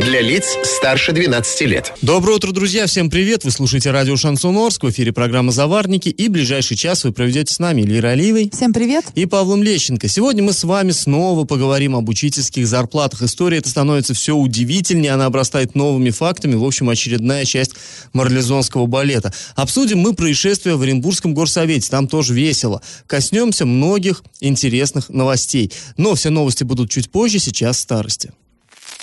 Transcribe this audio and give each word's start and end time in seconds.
Для 0.00 0.22
лиц 0.22 0.56
старше 0.64 1.12
12 1.12 1.60
лет. 1.68 1.92
Доброе 2.00 2.36
утро, 2.36 2.52
друзья! 2.52 2.86
Всем 2.86 3.10
привет! 3.10 3.44
Вы 3.44 3.50
слушаете 3.50 3.90
радио 3.90 4.16
«Шансон 4.16 4.56
Орск», 4.56 4.82
в 4.82 4.88
эфире 4.88 5.12
программа 5.12 5.52
«Заварники», 5.52 6.08
и 6.08 6.28
ближайший 6.28 6.78
час 6.78 7.04
вы 7.04 7.12
проведете 7.12 7.52
с 7.52 7.58
нами 7.58 7.82
Лира 7.82 8.08
Алиевой 8.08 8.48
Всем 8.50 8.72
привет! 8.72 9.04
и 9.14 9.26
Павлом 9.26 9.62
Лещенко. 9.62 10.08
Сегодня 10.08 10.42
мы 10.42 10.54
с 10.54 10.64
вами 10.64 10.92
снова 10.92 11.44
поговорим 11.44 11.94
об 11.96 12.08
учительских 12.08 12.66
зарплатах. 12.66 13.20
История 13.20 13.58
эта 13.58 13.68
становится 13.68 14.14
все 14.14 14.34
удивительнее, 14.34 15.12
она 15.12 15.26
обрастает 15.26 15.74
новыми 15.74 16.08
фактами. 16.08 16.54
В 16.54 16.64
общем, 16.64 16.88
очередная 16.88 17.44
часть 17.44 17.74
марлезонского 18.14 18.86
балета. 18.86 19.34
Обсудим 19.54 19.98
мы 19.98 20.14
происшествие 20.14 20.76
в 20.76 20.82
Оренбургском 20.82 21.34
горсовете. 21.34 21.90
Там 21.90 22.08
тоже 22.08 22.32
весело. 22.32 22.80
Коснемся 23.06 23.66
многих 23.66 24.24
интересных 24.40 25.10
новостей. 25.10 25.70
Но 25.98 26.14
все 26.14 26.30
новости 26.30 26.64
будут 26.64 26.90
чуть 26.90 27.10
позже, 27.10 27.38
сейчас 27.38 27.78
старости. 27.78 28.30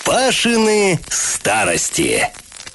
Пашины 0.08 0.98
старости. 1.10 2.26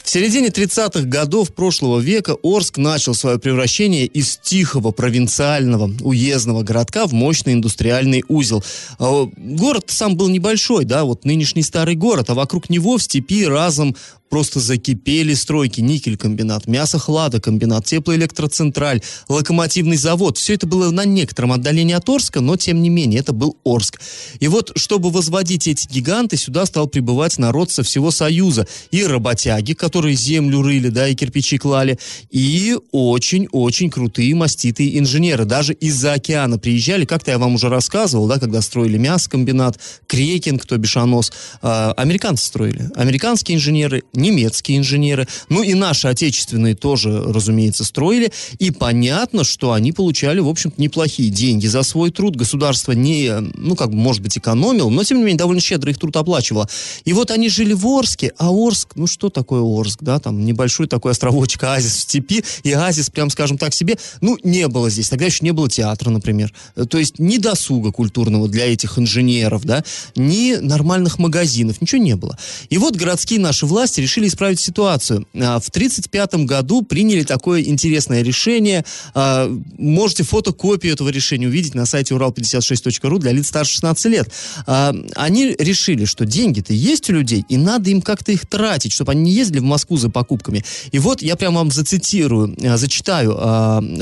В 0.03 0.09
середине 0.09 0.49
30-х 0.49 1.07
годов 1.07 1.51
прошлого 1.55 1.99
века 1.99 2.37
Орск 2.43 2.77
начал 2.77 3.15
свое 3.15 3.39
превращение 3.39 4.05
из 4.05 4.37
тихого 4.37 4.91
провинциального 4.91 5.89
уездного 6.01 6.61
городка 6.61 7.07
в 7.07 7.13
мощный 7.13 7.53
индустриальный 7.53 8.23
узел. 8.27 8.63
А, 8.99 9.27
Город 9.35 9.85
сам 9.87 10.15
был 10.15 10.29
небольшой, 10.29 10.85
да, 10.85 11.05
вот 11.05 11.25
нынешний 11.25 11.63
старый 11.63 11.95
город, 11.95 12.29
а 12.29 12.35
вокруг 12.35 12.69
него 12.69 12.99
в 12.99 13.03
степи 13.03 13.47
разом 13.47 13.95
просто 14.33 14.59
закипели 14.59 15.35
стройки. 15.35 15.79
Никель-комбинат, 15.79 16.65
мясо-хладокомбинат, 16.65 17.85
теплоэлектроцентраль, 17.85 18.99
локомотивный 19.29 19.95
завод. 19.95 20.40
Все 20.40 20.55
это 20.55 20.65
было 20.65 20.90
на 20.90 21.05
некотором 21.05 21.51
отдалении 21.51 21.93
от 21.93 22.09
Орска, 22.09 22.41
но 22.41 22.57
тем 22.57 22.81
не 22.81 22.90
менее 22.90 23.20
это 23.20 23.31
был 23.31 23.57
Орск. 23.63 24.01
И 24.40 24.48
вот, 24.48 24.71
чтобы 24.75 25.12
возводить 25.12 25.67
эти 25.67 25.87
гиганты, 25.87 26.37
сюда 26.37 26.65
стал 26.65 26.87
прибывать 26.87 27.37
народ 27.37 27.70
со 27.70 27.84
всего 27.84 28.09
Союза. 28.09 28.65
И 28.90 29.05
работяги, 29.05 29.73
которые 29.73 30.15
землю 30.15 30.63
рыли, 30.63 30.90
да, 30.90 31.07
и 31.07 31.13
кирпичи 31.13 31.59
клали, 31.59 31.99
и 32.31 32.75
очень-очень 32.91 33.91
крутые 33.91 34.34
маститые 34.34 34.97
инженеры. 34.97 35.45
Даже 35.45 35.73
из-за 35.73 36.13
океана 36.13 36.57
приезжали, 36.57 37.05
как-то 37.05 37.29
я 37.29 37.37
вам 37.37 37.53
уже 37.53 37.70
рассказывал, 37.70 38.27
да, 38.27 38.40
когда 38.40 38.63
строили 38.63 38.97
мясокомбинат, 38.97 39.79
крекинг, 40.07 40.65
то 40.65 40.75
бишанос. 40.75 41.31
Э, 41.62 41.93
американцы 41.95 42.47
строили. 42.47 42.90
Американские 42.95 43.57
инженеры, 43.57 44.01
немецкие 44.24 44.77
инженеры, 44.77 45.27
ну 45.49 45.62
и 45.62 45.74
наши 45.74 46.07
отечественные 46.07 46.76
тоже, 46.76 47.21
разумеется, 47.21 47.84
строили. 47.84 48.32
И 48.57 48.71
понятно, 48.71 49.43
что 49.43 49.74
они 49.74 49.91
получали, 49.91 50.40
в 50.40 50.48
общем-то, 50.48 50.82
неплохие 50.82 51.30
деньги 51.30 51.68
за 51.68 51.84
свой 51.84 52.10
труд. 52.10 52.35
Государство 52.35 52.93
не, 52.93 53.32
ну, 53.55 53.76
как 53.76 53.90
бы, 53.90 53.96
может 53.96 54.21
быть, 54.21 54.38
экономило, 54.38 54.90
но, 54.90 55.04
тем 55.04 55.18
не 55.18 55.24
менее, 55.24 55.38
довольно 55.38 55.62
щедро 55.62 55.91
их 55.91 55.99
труд 55.99 56.15
оплачивало. 56.15 56.68
И 57.05 57.13
вот 57.13 57.30
они 57.30 57.49
жили 57.49 57.74
в 57.74 57.85
Орске, 57.85 58.32
а 58.38 58.49
Орск, 58.49 58.93
ну, 58.96 59.05
что 59.05 59.30
такое 59.30 59.62
Орск, 59.62 59.99
да, 60.02 60.20
там 60.20 60.46
небольшой 60.46 60.87
такой 60.87 61.12
островочек, 61.12 61.63
оазис 61.63 61.96
в 61.96 61.99
степи, 62.02 62.43
и 62.63 62.71
оазис, 62.71 63.10
прям 63.10 63.30
скажем 63.30 63.58
так 63.58 63.74
себе, 63.74 63.98
ну, 64.22 64.38
не 64.44 64.68
было 64.68 64.90
здесь. 64.90 65.09
Тогда 65.09 65.25
еще 65.25 65.40
не 65.41 65.52
было 65.52 65.69
театра, 65.69 66.09
например. 66.09 66.53
То 66.90 66.97
есть 66.97 67.19
ни 67.19 67.38
досуга 67.38 67.91
культурного 67.91 68.47
для 68.47 68.72
этих 68.72 68.97
инженеров, 68.97 69.66
да, 69.66 69.84
ни 70.16 70.56
нормальных 70.56 71.19
магазинов, 71.19 71.81
ничего 71.81 72.02
не 72.02 72.16
было. 72.16 72.38
И 72.69 72.78
вот 72.78 72.96
городские 72.96 73.40
наши 73.40 73.66
власти 73.66 74.00
решили 74.00 74.12
исправить 74.22 74.59
ситуацию. 74.59 75.28
А, 75.33 75.59
В 75.59 75.69
1935 75.69 76.45
году 76.45 76.81
приняли 76.81 77.23
такое 77.23 77.61
интересное 77.63 78.22
решение. 78.22 78.85
А, 79.13 79.50
Можете 79.78 80.24
фотокопию 80.24 80.94
этого 80.94 81.09
решения 81.09 81.47
увидеть 81.47 81.75
на 81.75 81.85
сайте 81.85 82.13
урал56.ру 82.13 83.19
для 83.19 83.31
лиц 83.31 83.47
старше 83.47 83.73
16 83.73 84.06
лет. 84.06 84.29
А, 84.68 84.94
Они 85.16 85.56
решили, 85.57 86.06
что 86.06 86.25
деньги-то 86.25 86.73
есть 86.73 87.09
у 87.09 87.13
людей, 87.13 87.46
и 87.50 87.57
надо 87.57 87.90
им 87.90 88.02
как-то 88.02 88.31
их 88.31 88.46
тратить, 88.47 88.94
чтобы 88.94 89.12
они 89.12 89.23
не 89.23 89.31
ездили 89.31 89.59
в 89.59 89.63
Москву 89.63 89.97
за 89.97 90.09
покупками. 90.09 90.63
И 90.91 91.00
вот 91.00 91.22
я 91.22 91.35
прямо 91.35 91.57
вам 91.57 91.72
зацитирую, 91.72 92.56
зачитаю 92.78 93.34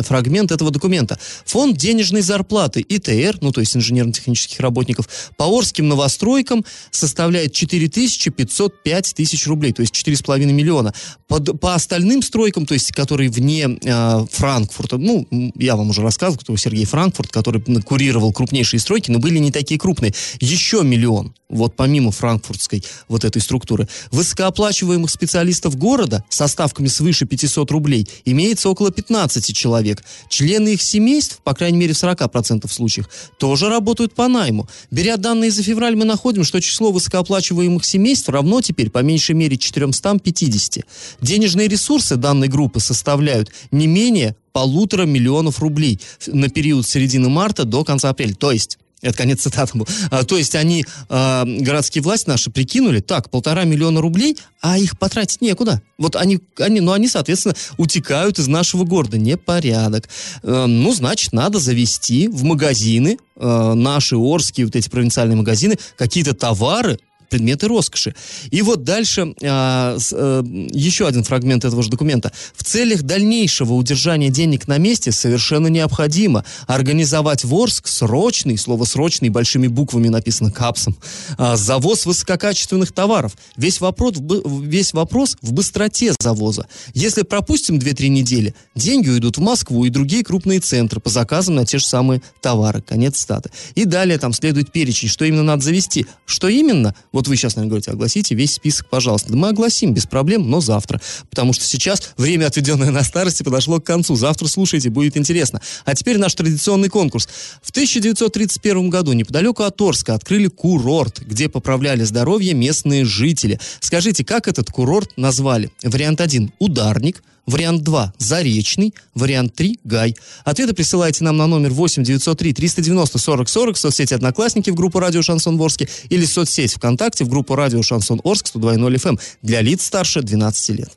фрагмент 0.03 0.51
этого 0.51 0.71
документа. 0.71 1.17
Фонд 1.45 1.77
денежной 1.77 2.21
зарплаты 2.21 2.81
ИТР, 2.87 3.37
ну 3.41 3.51
то 3.51 3.61
есть 3.61 3.75
инженерно-технических 3.75 4.59
работников, 4.59 5.07
по 5.37 5.45
Орским 5.45 5.87
новостройкам 5.87 6.65
составляет 6.91 7.53
4505 7.53 9.13
тысяч 9.15 9.47
рублей, 9.47 9.73
то 9.73 9.81
есть 9.81 9.93
4,5 10.03 10.51
миллиона. 10.51 10.93
Под- 11.27 11.59
по 11.59 11.75
остальным 11.75 12.21
стройкам, 12.21 12.65
то 12.65 12.73
есть 12.73 12.91
которые 12.91 13.29
вне 13.29 13.79
э, 13.81 14.25
Франкфурта, 14.31 14.97
ну, 14.97 15.27
я 15.55 15.75
вам 15.75 15.89
уже 15.89 16.01
рассказывал, 16.01 16.39
кто 16.39 16.55
Сергей 16.57 16.85
Франкфурт, 16.85 17.31
который 17.31 17.61
курировал 17.81 18.33
крупнейшие 18.33 18.79
стройки, 18.79 19.11
но 19.11 19.19
были 19.19 19.37
не 19.37 19.51
такие 19.51 19.79
крупные. 19.79 20.13
Еще 20.39 20.83
миллион, 20.83 21.33
вот 21.49 21.75
помимо 21.75 22.11
франкфуртской 22.11 22.83
вот 23.07 23.25
этой 23.25 23.41
структуры. 23.41 23.87
Высокооплачиваемых 24.11 25.09
специалистов 25.09 25.77
города 25.77 26.23
со 26.29 26.47
ставками 26.47 26.87
свыше 26.87 27.25
500 27.25 27.69
рублей 27.71 28.07
имеется 28.25 28.69
около 28.69 28.91
15 28.91 29.55
человек. 29.55 30.03
Члены 30.29 30.69
их 30.69 30.81
семейств, 30.81 31.39
по 31.43 31.53
крайней 31.53 31.77
мере 31.77 31.93
в 31.93 31.97
40% 31.97 32.71
случаев, 32.71 33.07
тоже 33.37 33.69
работают 33.69 34.13
по 34.13 34.27
найму. 34.27 34.67
Беря 34.89 35.17
данные 35.17 35.51
за 35.51 35.63
февраль, 35.63 35.95
мы 35.95 36.05
находим, 36.05 36.43
что 36.43 36.61
число 36.61 36.91
высокооплачиваемых 36.91 37.85
семейств 37.85 38.29
равно 38.29 38.61
теперь 38.61 38.89
по 38.89 38.99
меньшей 38.99 39.35
мере 39.35 39.57
450. 39.87 40.85
Денежные 41.21 41.67
ресурсы 41.67 42.15
данной 42.15 42.47
группы 42.47 42.79
составляют 42.79 43.51
не 43.71 43.87
менее 43.87 44.35
полутора 44.53 45.05
миллионов 45.05 45.59
рублей 45.59 45.99
на 46.27 46.49
период 46.49 46.85
с 46.85 46.89
середины 46.89 47.29
марта 47.29 47.63
до 47.63 47.83
конца 47.83 48.09
апреля. 48.09 48.35
То 48.35 48.51
есть 48.51 48.77
это 49.01 49.17
конец 49.17 49.41
цитаты 49.41 49.77
был. 49.77 49.87
А, 50.11 50.23
то 50.23 50.37
есть 50.37 50.55
они, 50.55 50.85
а, 51.09 51.43
городские 51.45 52.03
власти 52.03 52.29
наши, 52.29 52.51
прикинули, 52.51 52.99
так, 52.99 53.29
полтора 53.31 53.63
миллиона 53.63 53.99
рублей, 53.99 54.37
а 54.61 54.77
их 54.77 54.97
потратить 54.99 55.41
некуда. 55.41 55.81
Вот 55.97 56.15
они, 56.15 56.39
они, 56.59 56.81
ну, 56.81 56.91
они, 56.91 57.07
соответственно, 57.07 57.55
утекают 57.77 58.37
из 58.37 58.47
нашего 58.47 58.83
города. 58.83 59.17
Непорядок. 59.17 60.07
Э, 60.43 60.65
ну, 60.67 60.93
значит, 60.93 61.33
надо 61.33 61.59
завести 61.59 62.27
в 62.27 62.43
магазины, 62.43 63.17
э, 63.35 63.73
наши 63.73 64.15
орские 64.15 64.67
вот 64.67 64.75
эти 64.75 64.89
провинциальные 64.89 65.35
магазины, 65.35 65.77
какие-то 65.97 66.33
товары, 66.33 66.99
предметы 67.31 67.67
роскоши. 67.67 68.13
И 68.51 68.61
вот 68.61 68.83
дальше 68.83 69.33
а, 69.41 69.97
с, 69.97 70.13
э, 70.15 70.43
еще 70.71 71.07
один 71.07 71.23
фрагмент 71.23 71.65
этого 71.65 71.81
же 71.81 71.89
документа. 71.89 72.31
В 72.53 72.63
целях 72.63 73.03
дальнейшего 73.03 73.73
удержания 73.73 74.29
денег 74.29 74.67
на 74.67 74.77
месте 74.77 75.11
совершенно 75.11 75.67
необходимо 75.67 76.43
организовать 76.67 77.45
в 77.45 77.55
Орск 77.55 77.87
срочный, 77.87 78.57
слово 78.57 78.83
срочный 78.83 79.29
большими 79.29 79.67
буквами 79.67 80.09
написано 80.09 80.51
капсом, 80.51 80.97
а, 81.37 81.55
завоз 81.55 82.05
высококачественных 82.05 82.91
товаров. 82.91 83.31
Весь 83.55 83.79
вопрос, 83.79 84.15
весь 84.17 84.93
вопрос 84.93 85.37
в 85.41 85.53
быстроте 85.53 86.13
завоза. 86.19 86.67
Если 86.93 87.21
пропустим 87.21 87.79
2-3 87.79 88.09
недели, 88.09 88.53
деньги 88.75 89.09
уйдут 89.09 89.37
в 89.37 89.41
Москву 89.41 89.85
и 89.85 89.89
другие 89.89 90.25
крупные 90.25 90.59
центры 90.59 90.99
по 90.99 91.09
заказам 91.09 91.55
на 91.55 91.65
те 91.65 91.77
же 91.77 91.85
самые 91.85 92.21
товары. 92.41 92.81
Конец 92.81 93.21
статы. 93.21 93.51
И 93.75 93.85
далее 93.85 94.17
там 94.17 94.33
следует 94.33 94.73
перечень, 94.73 95.07
что 95.07 95.23
именно 95.23 95.43
надо 95.43 95.63
завести. 95.63 96.05
Что 96.25 96.49
именно? 96.49 96.93
Вот 97.13 97.20
вы 97.27 97.35
сейчас, 97.35 97.55
наверное, 97.55 97.69
говорите, 97.69 97.91
огласите 97.91 98.35
весь 98.35 98.53
список, 98.53 98.87
пожалуйста. 98.89 99.29
Да 99.29 99.37
мы 99.37 99.49
огласим 99.49 99.93
без 99.93 100.05
проблем, 100.05 100.49
но 100.49 100.61
завтра. 100.61 101.01
Потому 101.29 101.53
что 101.53 101.65
сейчас 101.65 102.13
время, 102.17 102.47
отведенное 102.47 102.91
на 102.91 103.03
старости, 103.03 103.43
подошло 103.43 103.79
к 103.79 103.85
концу. 103.85 104.15
Завтра 104.15 104.47
слушайте, 104.47 104.89
будет 104.89 105.17
интересно. 105.17 105.61
А 105.85 105.95
теперь 105.95 106.17
наш 106.17 106.33
традиционный 106.33 106.89
конкурс. 106.89 107.27
В 107.61 107.69
1931 107.71 108.89
году 108.89 109.13
неподалеку 109.13 109.63
от 109.63 109.79
Орска 109.81 110.13
открыли 110.13 110.47
курорт, 110.47 111.21
где 111.21 111.49
поправляли 111.49 112.03
здоровье 112.03 112.53
местные 112.53 113.05
жители. 113.05 113.59
Скажите, 113.79 114.23
как 114.23 114.47
этот 114.47 114.69
курорт 114.69 115.11
назвали? 115.17 115.71
Вариант 115.83 116.21
1– 116.21 116.53
ударник. 116.59 117.23
Вариант 117.47 117.83
2– 117.83 118.13
Заречный. 118.17 118.93
Вариант 119.15 119.55
3– 119.55 119.79
Гай. 119.83 120.15
Ответы 120.45 120.73
присылайте 120.73 121.23
нам 121.23 121.37
на 121.37 121.47
номер 121.47 121.71
8 121.71 122.03
903 122.03 122.53
390 122.53 123.17
40 123.17 123.49
40 123.49 123.75
в 123.75 123.79
соцсети 123.79 124.13
«Одноклассники» 124.13 124.69
в 124.69 124.75
группу 124.75 124.99
«Радио 124.99 125.21
Шансон 125.21 125.59
Орске» 125.59 125.89
или 126.09 126.25
в 126.25 126.31
соцсеть 126.31 126.73
ВКонтакте 126.75 127.10
в 127.19 127.27
группу 127.27 127.55
«Радио 127.55 127.81
Шансон 127.83 128.21
Орск» 128.23 128.47
102.0 128.55 128.95
FM 128.95 129.19
для 129.41 129.61
лиц 129.61 129.85
старше 129.85 130.21
12 130.21 130.69
лет. 130.77 130.89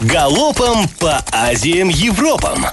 Галопом 0.00 0.88
по 1.00 1.24
Азиям 1.32 1.88
Европам. 1.88 2.66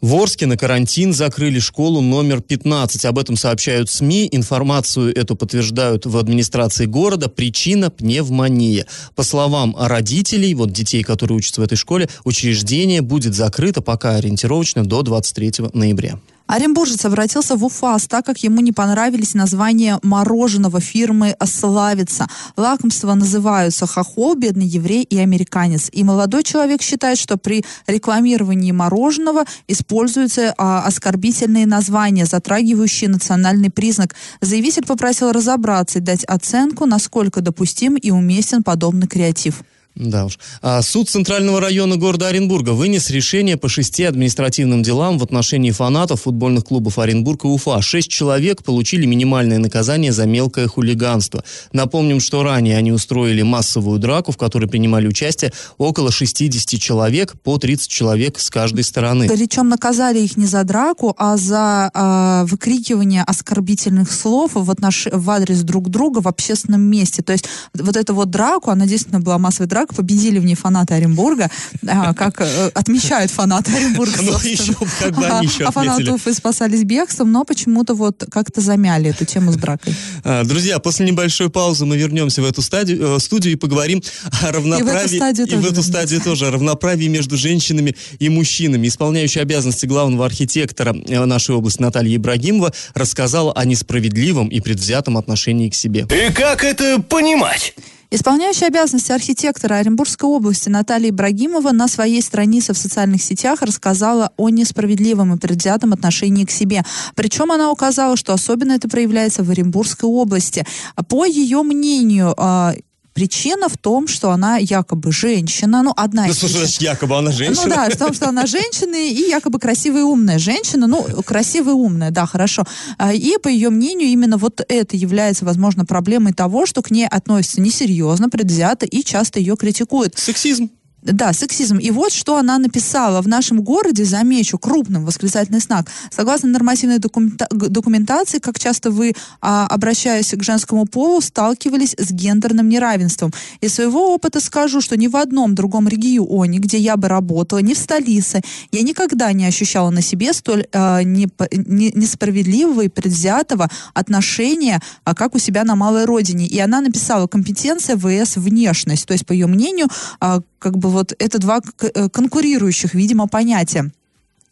В 0.00 0.14
Орске 0.14 0.46
на 0.46 0.56
карантин 0.56 1.12
закрыли 1.12 1.58
школу 1.58 2.00
номер 2.00 2.40
15. 2.40 3.04
Об 3.06 3.18
этом 3.18 3.36
сообщают 3.36 3.90
СМИ. 3.90 4.28
Информацию 4.30 5.16
эту 5.16 5.34
подтверждают 5.34 6.06
в 6.06 6.16
администрации 6.16 6.86
города. 6.86 7.28
Причина– 7.28 7.90
пневмония. 7.90 8.86
По 9.16 9.24
словам 9.24 9.74
родителей, 9.76 10.54
вот 10.54 10.70
детей, 10.70 11.02
которые 11.02 11.38
учатся 11.38 11.62
в 11.62 11.64
этой 11.64 11.76
школе, 11.76 12.08
учреждение 12.22 13.02
будет 13.02 13.34
закрыто 13.34 13.82
пока 13.82 14.16
ориентировочно 14.16 14.84
до 14.84 15.02
23 15.02 15.52
ноября. 15.72 16.20
Оренбуржец 16.48 17.04
обратился 17.04 17.56
в 17.56 17.64
УФАС, 17.64 18.06
так 18.06 18.24
как 18.24 18.38
ему 18.42 18.62
не 18.62 18.72
понравились 18.72 19.34
названия 19.34 20.00
мороженого 20.02 20.80
фирмы 20.80 21.36
«Славица». 21.44 22.26
Лакомства 22.56 23.12
называются 23.12 23.86
«Хохол», 23.86 24.34
«Бедный 24.34 24.64
еврей» 24.64 25.02
и 25.02 25.18
«Американец». 25.18 25.90
И 25.92 26.02
молодой 26.02 26.42
человек 26.42 26.80
считает, 26.80 27.18
что 27.18 27.36
при 27.36 27.66
рекламировании 27.86 28.72
мороженого 28.72 29.44
используются 29.66 30.54
а, 30.56 30.84
оскорбительные 30.86 31.66
названия, 31.66 32.24
затрагивающие 32.24 33.10
национальный 33.10 33.68
признак. 33.68 34.14
Заявитель 34.40 34.86
попросил 34.86 35.32
разобраться 35.32 35.98
и 35.98 36.02
дать 36.02 36.24
оценку, 36.24 36.86
насколько 36.86 37.42
допустим 37.42 37.96
и 37.96 38.10
уместен 38.10 38.62
подобный 38.62 39.06
креатив. 39.06 39.62
Да 39.98 40.26
уж. 40.26 40.38
А 40.62 40.80
суд 40.80 41.10
Центрального 41.10 41.60
района 41.60 41.96
города 41.96 42.28
Оренбурга 42.28 42.70
вынес 42.70 43.10
решение 43.10 43.56
по 43.56 43.68
шести 43.68 44.04
административным 44.04 44.84
делам 44.84 45.18
в 45.18 45.24
отношении 45.24 45.72
фанатов 45.72 46.22
футбольных 46.22 46.66
клубов 46.66 47.00
Оренбург 47.00 47.44
и 47.44 47.48
Уфа. 47.48 47.82
Шесть 47.82 48.08
человек 48.08 48.62
получили 48.62 49.06
минимальное 49.06 49.58
наказание 49.58 50.12
за 50.12 50.24
мелкое 50.24 50.68
хулиганство. 50.68 51.42
Напомним, 51.72 52.20
что 52.20 52.44
ранее 52.44 52.76
они 52.76 52.92
устроили 52.92 53.42
массовую 53.42 53.98
драку, 53.98 54.30
в 54.30 54.36
которой 54.36 54.68
принимали 54.68 55.08
участие 55.08 55.52
около 55.78 56.12
60 56.12 56.80
человек, 56.80 57.34
по 57.42 57.58
30 57.58 57.88
человек 57.88 58.38
с 58.38 58.50
каждой 58.50 58.84
стороны. 58.84 59.28
Причем 59.28 59.68
наказали 59.68 60.20
их 60.20 60.36
не 60.36 60.46
за 60.46 60.62
драку, 60.62 61.12
а 61.18 61.36
за 61.36 61.90
э, 61.92 62.44
выкрикивание 62.48 63.24
оскорбительных 63.24 64.12
слов 64.12 64.52
в, 64.54 64.70
отнош... 64.70 65.08
в 65.10 65.28
адрес 65.28 65.62
друг 65.62 65.88
друга 65.88 66.20
в 66.20 66.28
общественном 66.28 66.82
месте. 66.82 67.24
То 67.24 67.32
есть 67.32 67.46
вот 67.74 67.96
эта 67.96 68.14
вот 68.14 68.30
драку, 68.30 68.70
она 68.70 68.86
действительно 68.86 69.20
была 69.20 69.38
массовой 69.38 69.66
дракой, 69.66 69.87
как 69.88 69.96
победили 69.96 70.38
в 70.38 70.44
ней 70.44 70.54
фанаты 70.54 70.94
Оренбурга, 70.94 71.50
а, 71.86 72.12
как 72.12 72.40
э, 72.40 72.70
отмечают 72.74 73.30
фанаты 73.30 73.72
Оренбурга, 73.72 74.16
Ну, 74.22 74.38
еще, 74.38 74.72
бы 74.72 75.24
они 75.24 75.46
еще 75.46 75.64
а 75.64 75.68
отметили. 75.68 76.10
Уфы 76.10 76.34
спасались 76.34 76.84
бегством, 76.84 77.32
но 77.32 77.44
почему-то 77.44 77.94
вот 77.94 78.24
как-то 78.30 78.60
замяли 78.60 79.10
эту 79.10 79.24
тему 79.24 79.52
с 79.52 79.56
дракой. 79.56 79.94
А, 80.24 80.44
Друзья, 80.44 80.78
после 80.78 81.06
небольшой 81.06 81.50
паузы 81.50 81.86
мы 81.86 81.96
вернемся 81.96 82.42
в 82.42 82.44
эту 82.44 82.60
стадию, 82.62 83.16
э, 83.16 83.18
студию 83.18 83.54
и 83.54 83.56
поговорим 83.56 84.02
о 84.42 84.52
равноправии. 84.52 85.16
стадию 85.16 85.46
и 85.46 85.50
тоже 85.50 85.62
в 85.62 85.72
эту 85.72 85.82
стадию 85.82 86.20
тоже 86.20 86.46
о 86.46 86.50
равноправии 86.50 87.06
между 87.06 87.36
женщинами 87.36 87.96
и 88.18 88.28
мужчинами. 88.28 88.88
Исполняющая 88.88 89.42
обязанности 89.42 89.86
главного 89.86 90.26
архитектора 90.26 90.94
э, 91.06 91.24
нашей 91.24 91.54
области 91.54 91.80
Наталья 91.80 92.16
Ибрагимова 92.16 92.72
рассказала 92.94 93.52
о 93.52 93.64
несправедливом 93.64 94.48
и 94.48 94.60
предвзятом 94.60 95.16
отношении 95.16 95.70
к 95.70 95.74
себе. 95.74 96.06
И 96.10 96.32
как 96.32 96.64
это 96.64 97.00
понимать? 97.00 97.74
Исполняющая 98.10 98.68
обязанности 98.68 99.12
архитектора 99.12 99.74
Оренбургской 99.76 100.28
области 100.30 100.70
Наталья 100.70 101.10
Ибрагимова 101.10 101.72
на 101.72 101.88
своей 101.88 102.22
странице 102.22 102.72
в 102.72 102.78
социальных 102.78 103.22
сетях 103.22 103.60
рассказала 103.60 104.32
о 104.38 104.48
несправедливом 104.48 105.34
и 105.34 105.38
предвзятом 105.38 105.92
отношении 105.92 106.46
к 106.46 106.50
себе. 106.50 106.84
Причем 107.14 107.52
она 107.52 107.70
указала, 107.70 108.16
что 108.16 108.32
особенно 108.32 108.72
это 108.72 108.88
проявляется 108.88 109.44
в 109.44 109.50
Оренбургской 109.50 110.08
области. 110.08 110.64
По 111.08 111.26
ее 111.26 111.62
мнению, 111.62 112.34
а, 112.38 112.72
причина 113.18 113.68
в 113.68 113.76
том, 113.76 114.06
что 114.06 114.30
она 114.30 114.58
якобы 114.58 115.10
женщина, 115.10 115.82
ну, 115.82 115.92
одна 115.96 116.26
Ну, 116.26 116.30
из 116.30 116.38
слушай, 116.38 116.52
причин. 116.52 116.68
значит, 116.68 116.82
якобы 116.82 117.18
она 117.18 117.32
женщина. 117.32 117.66
Ну 117.66 117.74
да, 117.74 117.88
в 117.90 117.96
том, 117.96 118.14
что 118.14 118.28
она 118.28 118.46
женщина 118.46 118.94
и 118.94 119.28
якобы 119.28 119.58
красивая 119.58 120.00
и 120.02 120.04
умная 120.04 120.38
женщина. 120.38 120.86
Ну, 120.86 121.02
красивая 121.24 121.72
и 121.72 121.76
умная, 121.76 122.10
да, 122.12 122.26
хорошо. 122.26 122.64
А, 122.96 123.12
И, 123.12 123.36
по 123.42 123.48
ее 123.48 123.70
мнению, 123.70 124.08
именно 124.08 124.36
вот 124.36 124.60
это 124.68 124.96
является, 124.96 125.44
возможно, 125.44 125.84
проблемой 125.84 126.32
того, 126.32 126.64
что 126.64 126.80
к 126.80 126.92
ней 126.92 127.08
относятся 127.08 127.60
несерьезно, 127.60 128.28
предвзято 128.30 128.86
и 128.86 129.02
часто 129.02 129.40
ее 129.40 129.56
критикуют. 129.56 130.16
Сексизм. 130.16 130.70
Да, 131.02 131.32
сексизм. 131.32 131.78
И 131.78 131.90
вот 131.92 132.12
что 132.12 132.36
она 132.38 132.58
написала. 132.58 133.22
В 133.22 133.28
нашем 133.28 133.62
городе, 133.62 134.04
замечу, 134.04 134.58
крупным 134.58 135.04
восклицательный 135.04 135.60
знак. 135.60 135.86
Согласно 136.10 136.48
нормативной 136.48 136.98
документа- 136.98 137.46
документации, 137.50 138.40
как 138.40 138.58
часто 138.58 138.90
вы, 138.90 139.14
а, 139.40 139.66
обращаясь 139.68 140.30
к 140.30 140.42
женскому 140.42 140.86
полу, 140.86 141.20
сталкивались 141.20 141.94
с 141.96 142.10
гендерным 142.10 142.68
неравенством. 142.68 143.32
Из 143.60 143.74
своего 143.74 144.12
опыта 144.12 144.40
скажу, 144.40 144.80
что 144.80 144.96
ни 144.96 145.06
в 145.06 145.16
одном 145.16 145.54
другом 145.54 145.86
регионе, 145.88 146.58
где 146.58 146.78
я 146.78 146.96
бы 146.96 147.06
работала, 147.06 147.60
ни 147.60 147.74
в 147.74 147.78
столице, 147.78 148.42
я 148.72 148.82
никогда 148.82 149.32
не 149.32 149.46
ощущала 149.46 149.90
на 149.90 150.02
себе 150.02 150.32
столь 150.32 150.66
а, 150.72 151.02
непо- 151.02 151.48
не- 151.52 151.92
несправедливого 151.94 152.82
и 152.82 152.88
предвзятого 152.88 153.68
отношения, 153.94 154.80
а, 155.04 155.14
как 155.14 155.36
у 155.36 155.38
себя 155.38 155.62
на 155.62 155.76
малой 155.76 156.06
родине. 156.06 156.46
И 156.46 156.58
она 156.58 156.80
написала 156.80 157.28
компетенция 157.28 157.96
ВС 157.96 158.36
внешность. 158.36 159.06
То 159.06 159.12
есть, 159.12 159.24
по 159.26 159.32
ее 159.32 159.46
мнению, 159.46 159.86
а, 160.20 160.40
как 160.58 160.76
бы 160.76 160.87
вот 160.88 161.14
это 161.18 161.38
два 161.38 161.60
э, 161.80 162.08
конкурирующих, 162.08 162.94
видимо, 162.94 163.28
понятия. 163.28 163.90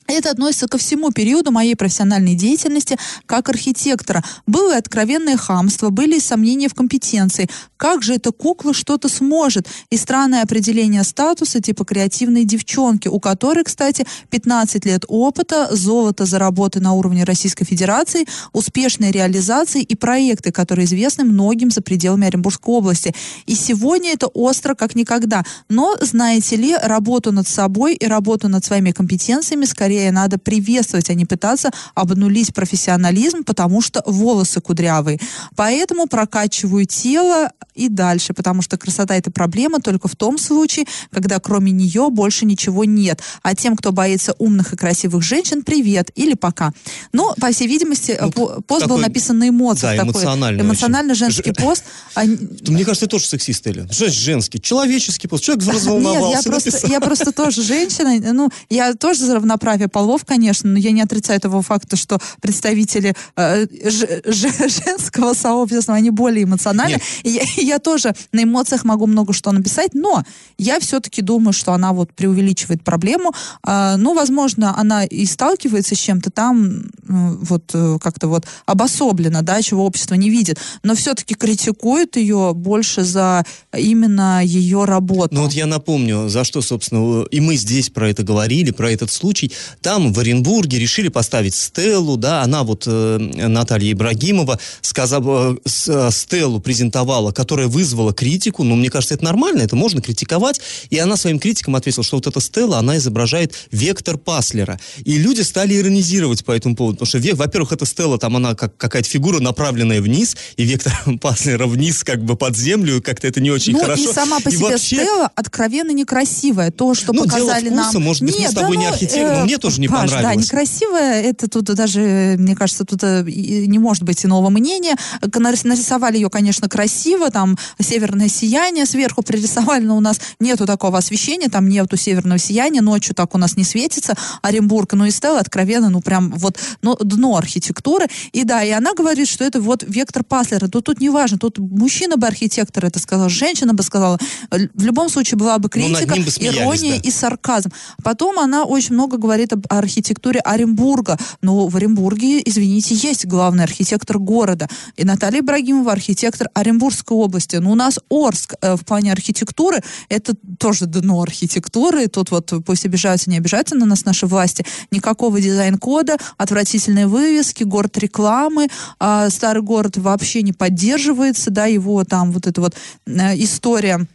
Это 0.07 0.31
относится 0.31 0.69
ко 0.69 0.79
всему 0.79 1.11
периоду 1.11 1.51
моей 1.51 1.75
профессиональной 1.75 2.35
деятельности 2.35 2.97
как 3.27 3.49
архитектора. 3.49 4.23
Было 4.47 4.75
и 4.75 4.79
откровенное 4.79 5.37
хамство, 5.37 5.91
были 5.91 6.17
и 6.17 6.21
сомнения 6.21 6.69
в 6.69 6.75
компетенции. 6.75 7.49
Как 7.77 8.03
же 8.03 8.15
эта 8.15 8.33
кукла 8.33 8.73
что-то 8.73 9.09
сможет? 9.09 9.67
И 9.91 9.97
странное 9.97 10.43
определение 10.43 11.03
статуса 11.03 11.61
типа 11.61 11.85
креативной 11.85 12.45
девчонки, 12.45 13.09
у 13.09 13.21
которой, 13.21 13.65
кстати, 13.65 14.07
15 14.31 14.85
лет 14.87 15.05
опыта, 15.09 15.69
золото 15.75 16.25
за 16.25 16.39
работы 16.39 16.81
на 16.81 16.95
уровне 16.95 17.25
Российской 17.25 17.65
Федерации, 17.65 18.27
успешные 18.53 19.11
реализации 19.11 19.83
и 19.83 19.95
проекты, 19.95 20.53
которые 20.53 20.87
известны 20.87 21.25
многим 21.25 21.71
за 21.71 21.83
пределами 21.83 22.27
Оренбургской 22.27 22.75
области. 22.75 23.15
И 23.47 23.55
сегодня 23.55 24.13
это 24.13 24.29
остро 24.29 24.75
как 24.75 24.95
никогда. 24.95 25.45
Но, 25.69 25.97
знаете 26.01 26.57
ли, 26.57 26.77
работу 26.77 27.33
над 27.33 27.49
собой 27.49 27.95
и 27.95 28.07
работу 28.07 28.49
над 28.49 28.65
своими 28.65 28.93
компетенциями 28.93 29.65
скорее 29.65 29.96
надо 30.11 30.39
приветствовать, 30.39 31.11
а 31.11 31.15
не 31.15 31.25
пытаться 31.25 31.71
обнулить 31.95 32.55
профессионализм, 32.55 33.45
потому 33.45 33.81
что 33.81 34.03
волосы 34.07 34.61
кудрявые. 34.61 35.19
Поэтому 35.57 36.07
прокачиваю 36.07 36.87
тело 36.87 37.51
и 37.75 37.89
дальше, 37.89 38.33
потому 38.33 38.63
что 38.63 38.79
красота 38.79 39.15
это 39.17 39.31
проблема 39.31 39.81
только 39.81 40.09
в 40.09 40.17
том 40.17 40.39
случае, 40.39 40.87
когда 41.13 41.39
кроме 41.41 41.73
нее 41.73 42.09
больше 42.11 42.47
ничего 42.47 42.85
нет. 42.85 43.21
А 43.43 43.55
тем, 43.55 43.77
кто 43.77 43.93
боится 43.93 44.35
умных 44.39 44.73
и 44.73 44.77
красивых 44.77 45.23
женщин, 45.23 45.63
привет 45.63 46.11
или 46.15 46.35
пока. 46.35 46.73
Ну, 47.13 47.35
по 47.41 47.51
всей 47.53 47.69
видимости, 47.69 48.17
Ну, 48.21 48.31
по- 48.33 48.63
пост 48.63 48.83
был 48.87 48.97
такой, 48.97 49.03
написан 49.09 49.39
на 49.39 49.49
эмоциях. 49.49 49.93
да, 49.97 50.05
такой 50.05 50.13
эмоциональный 50.23 50.63
эмоционально 50.65 51.13
очень. 51.13 51.19
женский 51.21 51.51
Ж- 51.51 51.55
пост. 51.55 51.85
А 52.15 52.25
Мне 52.25 52.85
кажется, 52.85 53.07
тоже 53.07 53.27
сексист, 53.27 53.67
Эля. 53.67 53.87
Женский? 53.91 54.59
Человеческий 54.61 55.29
пост. 55.29 55.45
Человек 55.45 55.65
Нет, 55.67 55.75
разволновался. 55.75 56.37
я 56.37 56.43
просто, 56.43 56.87
я 56.89 57.01
просто 57.01 57.33
тоже 57.33 57.63
женщина. 57.63 58.33
Ну, 58.33 58.51
я 58.71 58.95
тоже 58.95 59.25
за 59.27 59.35
равноправие 59.35 59.86
полов, 59.89 60.25
конечно, 60.25 60.71
но 60.71 60.79
я 60.79 60.91
не 60.93 61.03
отрицаю 61.03 61.41
того 61.41 61.63
факта, 61.63 61.97
что 61.97 62.19
представители 62.41 63.15
э, 63.37 63.67
ж- 63.89 64.23
ж- 64.25 64.69
женского 64.85 65.35
сообщества, 65.35 65.95
они 65.95 66.11
более 66.11 66.45
эмоциональны. 66.45 67.01
И 67.23 67.31
я, 67.31 67.43
и 67.57 67.65
я 67.65 67.79
тоже 67.79 68.15
на 68.33 68.43
эмоциях 68.43 68.85
могу 68.85 69.07
много 69.07 69.33
что 69.33 69.53
написать, 69.53 69.95
но 69.95 70.23
я 70.59 70.81
все-таки 70.81 71.23
думаю, 71.23 71.53
что 71.53 71.73
она 71.73 71.93
вот 71.93 72.13
преувеличивает 72.13 72.83
проблему. 72.85 73.33
А, 73.63 73.97
ну, 73.97 74.15
возможно, 74.15 74.79
она 74.79 75.05
и 75.05 75.25
сталкивается 75.27 75.95
с 75.95 75.99
чем-то 75.99 76.31
там, 76.31 76.85
м, 77.09 77.39
вот 77.39 77.71
э, 77.75 77.99
как-то 78.01 78.29
вот 78.29 78.47
обособленно, 78.67 79.43
да, 79.43 79.63
чего 79.63 79.85
общество 79.87 80.15
не 80.15 80.31
видит, 80.31 80.59
но 80.83 80.95
все-таки 80.95 81.35
критикует 81.35 82.17
ее 82.17 82.53
больше 82.55 83.03
за 83.05 83.45
именно 83.77 84.43
ее 84.45 84.85
работу. 84.85 85.35
Ну 85.35 85.43
вот 85.43 85.53
я 85.53 85.67
напомню, 85.67 86.29
за 86.29 86.45
что, 86.45 86.63
собственно, 86.63 87.25
и 87.31 87.41
мы 87.41 87.57
здесь 87.57 87.91
про 87.91 88.09
это 88.11 88.23
говорили, 88.23 88.71
про 88.71 88.91
этот 88.91 89.11
случай. 89.11 89.53
Там, 89.83 90.13
в 90.13 90.19
Оренбурге, 90.19 90.79
решили 90.79 91.09
поставить 91.09 91.55
Стеллу, 91.55 92.17
да, 92.17 92.43
она 92.43 92.63
вот, 92.65 92.85
э, 92.87 93.19
Наталья 93.19 93.93
Ибрагимова, 93.93 94.59
сказала, 94.81 95.55
э, 95.55 95.57
э, 95.89 96.11
Стеллу 96.11 96.61
презентовала, 96.61 97.33
которая 97.33 97.69
вызвала 97.69 98.13
критику, 98.13 98.65
но 98.65 98.75
мне 98.77 98.91
кажется, 98.91 99.15
это 99.15 99.25
нормально, 99.25 99.63
это 99.63 99.77
можно 99.77 100.01
критиковать, 100.01 100.61
и 100.91 100.99
она 100.99 101.17
своим 101.17 101.39
критикам 101.39 101.77
ответила, 101.77 102.05
что 102.05 102.17
вот 102.17 102.27
эта 102.27 102.41
Стелла, 102.41 102.79
она 102.79 102.97
изображает 102.97 103.55
вектор 103.71 104.19
Паслера. 104.19 104.79
И 105.05 105.19
люди 105.19 105.43
стали 105.43 105.77
иронизировать 105.77 106.45
по 106.45 106.53
этому 106.53 106.75
поводу, 106.77 106.99
потому 107.05 107.09
что, 107.23 107.37
во-первых, 107.37 107.73
эта 107.73 107.87
Стелла, 107.87 108.19
там 108.19 108.37
она 108.37 108.55
как 108.55 108.77
какая-то 108.77 109.09
фигура, 109.09 109.41
направленная 109.41 110.01
вниз, 110.01 110.37
и 110.57 110.65
вектор 110.65 110.93
Паслера 111.21 111.67
вниз, 111.67 112.03
как 112.05 112.25
бы 112.25 112.37
под 112.37 112.57
землю, 112.57 113.03
как-то 113.03 113.27
это 113.29 113.41
не 113.41 113.51
очень 113.51 113.73
ну 113.75 113.81
хорошо. 113.81 114.11
и 114.11 114.15
сама 114.15 114.41
по 114.41 114.49
И 114.49 114.53
себе 114.53 114.65
вообще- 114.65 114.97
Стелла 114.97 115.31
откровенно 115.35 115.91
некрасивая. 115.93 116.71
То, 116.71 116.95
что 116.95 117.13
Ну, 117.13 117.25
показали 117.25 117.69
вкуса, 117.69 117.93
нам... 117.95 118.03
может 118.03 118.23
быть, 118.23 118.39
мы 118.39 118.49
с 118.49 118.53
тобой 118.53 118.77
не 118.77 118.87
архитектор, 118.87 119.39
но 119.39 119.45
мне 119.45 119.59
тоже 119.67 119.81
не 119.81 119.89
Паш, 119.89 120.11
Да, 120.11 120.17
понравилось. 120.17 120.47
некрасивая, 120.47 121.23
это 121.23 121.49
тут 121.49 121.65
даже, 121.65 122.37
мне 122.39 122.55
кажется, 122.55 122.85
тут 122.85 123.03
э, 123.03 123.23
не 123.25 123.79
может 123.79 124.03
быть 124.05 124.25
иного 124.25 124.49
мнения. 124.51 124.97
Нарисовали 125.23 126.17
ее, 126.17 126.31
конечно, 126.31 126.69
красиво, 126.69 127.31
там 127.31 127.57
северное 127.81 128.29
сияние 128.29 128.87
сверху 128.87 129.23
пририсовали, 129.23 129.85
но 129.85 129.97
у 129.97 130.01
нас 130.01 130.21
нету 130.41 130.67
такого 130.67 130.99
освещения, 130.99 131.49
там 131.49 131.69
нету 131.69 131.97
северного 131.97 132.39
сияния, 132.39 132.81
ночью 132.81 133.15
так 133.15 133.35
у 133.35 133.39
нас 133.39 133.57
не 133.57 133.65
светится 133.65 134.15
Оренбург, 134.43 134.93
ну 134.93 135.05
и 135.05 135.11
Стелла 135.11 135.41
откровенно, 135.41 135.91
ну 135.91 136.01
прям 136.01 136.31
вот 136.33 136.59
ну, 136.83 136.97
дно 136.97 137.37
архитектуры. 137.37 138.07
И 138.33 138.45
да, 138.45 138.63
и 138.63 138.71
она 138.71 138.95
говорит, 138.95 139.29
что 139.29 139.45
это 139.45 139.61
вот 139.61 139.85
вектор 139.87 140.25
Паслера. 140.25 140.69
Тут, 140.69 140.85
тут 140.85 141.01
не 141.01 141.11
важно, 141.11 141.39
тут 141.39 141.59
мужчина 141.59 142.17
бы 142.17 142.27
архитектор 142.27 142.85
это 142.85 142.99
сказал, 142.99 143.29
женщина 143.29 143.75
бы 143.75 143.83
сказала. 143.83 144.19
В 144.51 144.85
любом 144.85 145.09
случае 145.09 145.39
была 145.39 145.59
бы 145.59 145.65
Ну, 145.65 145.69
критика, 145.71 146.15
ним 146.15 146.25
бы 146.25 146.31
смеялись, 146.31 146.59
ирония 146.59 146.97
да. 146.97 147.09
и 147.09 147.11
сарказм. 147.11 147.71
Потом 148.03 148.39
она 148.39 148.65
очень 148.65 148.95
много 148.95 149.17
говорит 149.17 149.53
об 149.57 149.67
архитектуре 149.69 150.41
Оренбурга. 150.41 151.19
Но 151.43 151.67
в 151.67 151.77
Оренбурге, 151.77 152.41
извините, 152.45 152.95
есть 152.95 153.27
главный 153.27 153.65
архитектор 153.65 154.19
города. 154.19 154.69
И 154.97 155.05
Наталья 155.05 155.41
Ибрагимова 155.41 155.93
архитектор 155.93 156.49
Оренбургской 156.55 157.17
области. 157.17 157.57
Но 157.57 157.73
у 157.73 157.75
нас 157.75 157.99
Орск 158.11 158.55
э, 158.61 158.77
в 158.77 158.85
плане 158.85 159.13
архитектуры 159.13 159.81
это 160.09 160.35
тоже 160.59 160.87
дно 160.87 161.23
архитектуры. 161.23 162.07
Тут 162.09 162.31
вот 162.31 162.53
пусть 162.65 162.85
обижаются, 162.85 163.31
не 163.31 163.39
обижаются 163.39 163.75
на 163.75 163.87
нас 163.87 164.05
наши 164.05 164.27
власти. 164.27 164.65
Никакого 164.91 165.41
дизайн-кода, 165.41 166.17
отвратительные 166.37 167.07
вывески, 167.07 167.65
город 167.65 167.99
рекламы. 167.99 168.69
А 169.01 169.31
старый 169.31 169.63
город 169.63 169.97
вообще 169.97 170.43
не 170.43 170.53
поддерживается, 170.53 171.51
да, 171.51 171.67
его 171.67 172.05
там 172.05 172.33
вот 172.33 172.47
эта 172.47 172.61
вот 172.61 172.75
э, 173.07 173.37
история 173.37 174.07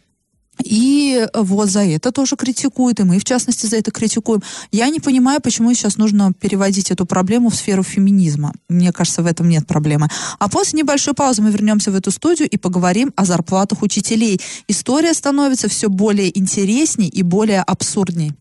и 0.62 1.26
вот 1.34 1.68
за 1.68 1.84
это 1.84 2.12
тоже 2.12 2.36
критикуют, 2.36 3.00
и 3.00 3.04
мы, 3.04 3.18
в 3.18 3.24
частности, 3.24 3.66
за 3.66 3.76
это 3.76 3.90
критикуем. 3.90 4.42
Я 4.70 4.88
не 4.88 5.00
понимаю, 5.00 5.40
почему 5.40 5.72
сейчас 5.74 5.96
нужно 5.96 6.32
переводить 6.32 6.90
эту 6.90 7.06
проблему 7.06 7.50
в 7.50 7.54
сферу 7.54 7.82
феминизма. 7.82 8.52
Мне 8.68 8.92
кажется, 8.92 9.22
в 9.22 9.26
этом 9.26 9.48
нет 9.48 9.66
проблемы. 9.66 10.08
А 10.38 10.48
после 10.48 10.78
небольшой 10.78 11.14
паузы 11.14 11.42
мы 11.42 11.50
вернемся 11.50 11.90
в 11.90 11.94
эту 11.94 12.10
студию 12.10 12.48
и 12.48 12.56
поговорим 12.56 13.12
о 13.16 13.24
зарплатах 13.24 13.82
учителей. 13.82 14.40
История 14.68 15.14
становится 15.14 15.68
все 15.68 15.88
более 15.88 16.36
интересней 16.38 17.08
и 17.08 17.22
более 17.22 17.62
абсурдней. 17.62 18.32